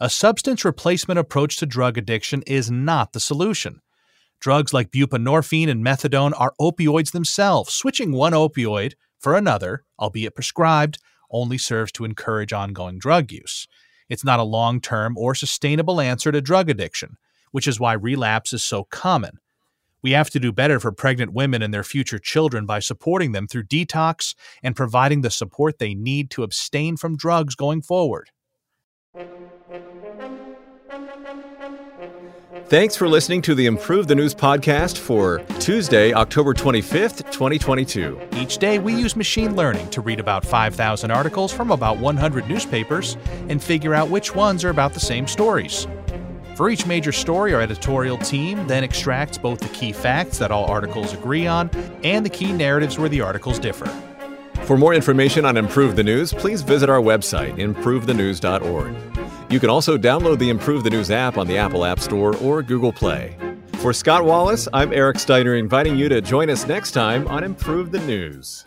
A 0.00 0.08
substance 0.08 0.64
replacement 0.64 1.18
approach 1.18 1.58
to 1.58 1.66
drug 1.66 1.98
addiction 1.98 2.42
is 2.46 2.70
not 2.70 3.12
the 3.12 3.20
solution. 3.20 3.82
Drugs 4.40 4.72
like 4.72 4.90
buprenorphine 4.90 5.68
and 5.68 5.84
methadone 5.84 6.32
are 6.36 6.54
opioids 6.58 7.12
themselves. 7.12 7.74
Switching 7.74 8.12
one 8.12 8.32
opioid 8.32 8.94
for 9.18 9.36
another, 9.36 9.84
albeit 9.98 10.34
prescribed, 10.34 10.98
only 11.30 11.58
serves 11.58 11.92
to 11.92 12.06
encourage 12.06 12.52
ongoing 12.52 12.98
drug 12.98 13.30
use. 13.30 13.68
It's 14.08 14.24
not 14.24 14.40
a 14.40 14.44
long 14.44 14.80
term 14.80 15.16
or 15.18 15.34
sustainable 15.34 16.00
answer 16.00 16.32
to 16.32 16.40
drug 16.40 16.70
addiction, 16.70 17.18
which 17.52 17.68
is 17.68 17.78
why 17.78 17.92
relapse 17.92 18.54
is 18.54 18.64
so 18.64 18.84
common. 18.84 19.38
We 20.02 20.12
have 20.12 20.30
to 20.30 20.40
do 20.40 20.52
better 20.52 20.80
for 20.80 20.90
pregnant 20.90 21.34
women 21.34 21.60
and 21.60 21.74
their 21.74 21.84
future 21.84 22.18
children 22.18 22.64
by 22.64 22.78
supporting 22.78 23.32
them 23.32 23.46
through 23.46 23.64
detox 23.64 24.34
and 24.62 24.74
providing 24.74 25.20
the 25.20 25.30
support 25.30 25.78
they 25.78 25.94
need 25.94 26.30
to 26.30 26.42
abstain 26.42 26.96
from 26.96 27.18
drugs 27.18 27.54
going 27.54 27.82
forward. 27.82 28.30
Thanks 32.70 32.94
for 32.94 33.08
listening 33.08 33.42
to 33.42 33.56
the 33.56 33.66
Improve 33.66 34.06
the 34.06 34.14
News 34.14 34.32
podcast 34.32 34.96
for 34.96 35.40
Tuesday, 35.58 36.12
October 36.12 36.54
25th, 36.54 37.28
2022. 37.32 38.20
Each 38.36 38.58
day, 38.58 38.78
we 38.78 38.94
use 38.94 39.16
machine 39.16 39.56
learning 39.56 39.90
to 39.90 40.00
read 40.00 40.20
about 40.20 40.46
5,000 40.46 41.10
articles 41.10 41.52
from 41.52 41.72
about 41.72 41.98
100 41.98 42.48
newspapers 42.48 43.16
and 43.48 43.60
figure 43.60 43.92
out 43.92 44.08
which 44.08 44.36
ones 44.36 44.62
are 44.62 44.70
about 44.70 44.94
the 44.94 45.00
same 45.00 45.26
stories. 45.26 45.88
For 46.54 46.70
each 46.70 46.86
major 46.86 47.10
story, 47.10 47.52
our 47.54 47.60
editorial 47.60 48.18
team 48.18 48.64
then 48.68 48.84
extracts 48.84 49.36
both 49.36 49.58
the 49.58 49.68
key 49.70 49.90
facts 49.90 50.38
that 50.38 50.52
all 50.52 50.66
articles 50.66 51.12
agree 51.12 51.48
on 51.48 51.70
and 52.04 52.24
the 52.24 52.30
key 52.30 52.52
narratives 52.52 53.00
where 53.00 53.08
the 53.08 53.20
articles 53.20 53.58
differ. 53.58 53.86
For 54.62 54.78
more 54.78 54.94
information 54.94 55.44
on 55.44 55.56
Improve 55.56 55.96
the 55.96 56.04
News, 56.04 56.32
please 56.32 56.62
visit 56.62 56.88
our 56.88 57.00
website, 57.00 57.56
improvethenews.org. 57.56 59.29
You 59.50 59.58
can 59.58 59.68
also 59.68 59.98
download 59.98 60.38
the 60.38 60.48
Improve 60.48 60.84
the 60.84 60.90
News 60.90 61.10
app 61.10 61.36
on 61.36 61.48
the 61.48 61.58
Apple 61.58 61.84
App 61.84 61.98
Store 61.98 62.36
or 62.36 62.62
Google 62.62 62.92
Play. 62.92 63.36
For 63.78 63.92
Scott 63.92 64.24
Wallace, 64.24 64.68
I'm 64.72 64.92
Eric 64.92 65.18
Steiner, 65.18 65.56
inviting 65.56 65.96
you 65.96 66.08
to 66.08 66.20
join 66.20 66.48
us 66.50 66.68
next 66.68 66.92
time 66.92 67.26
on 67.26 67.42
Improve 67.42 67.90
the 67.90 67.98
News. 68.00 68.64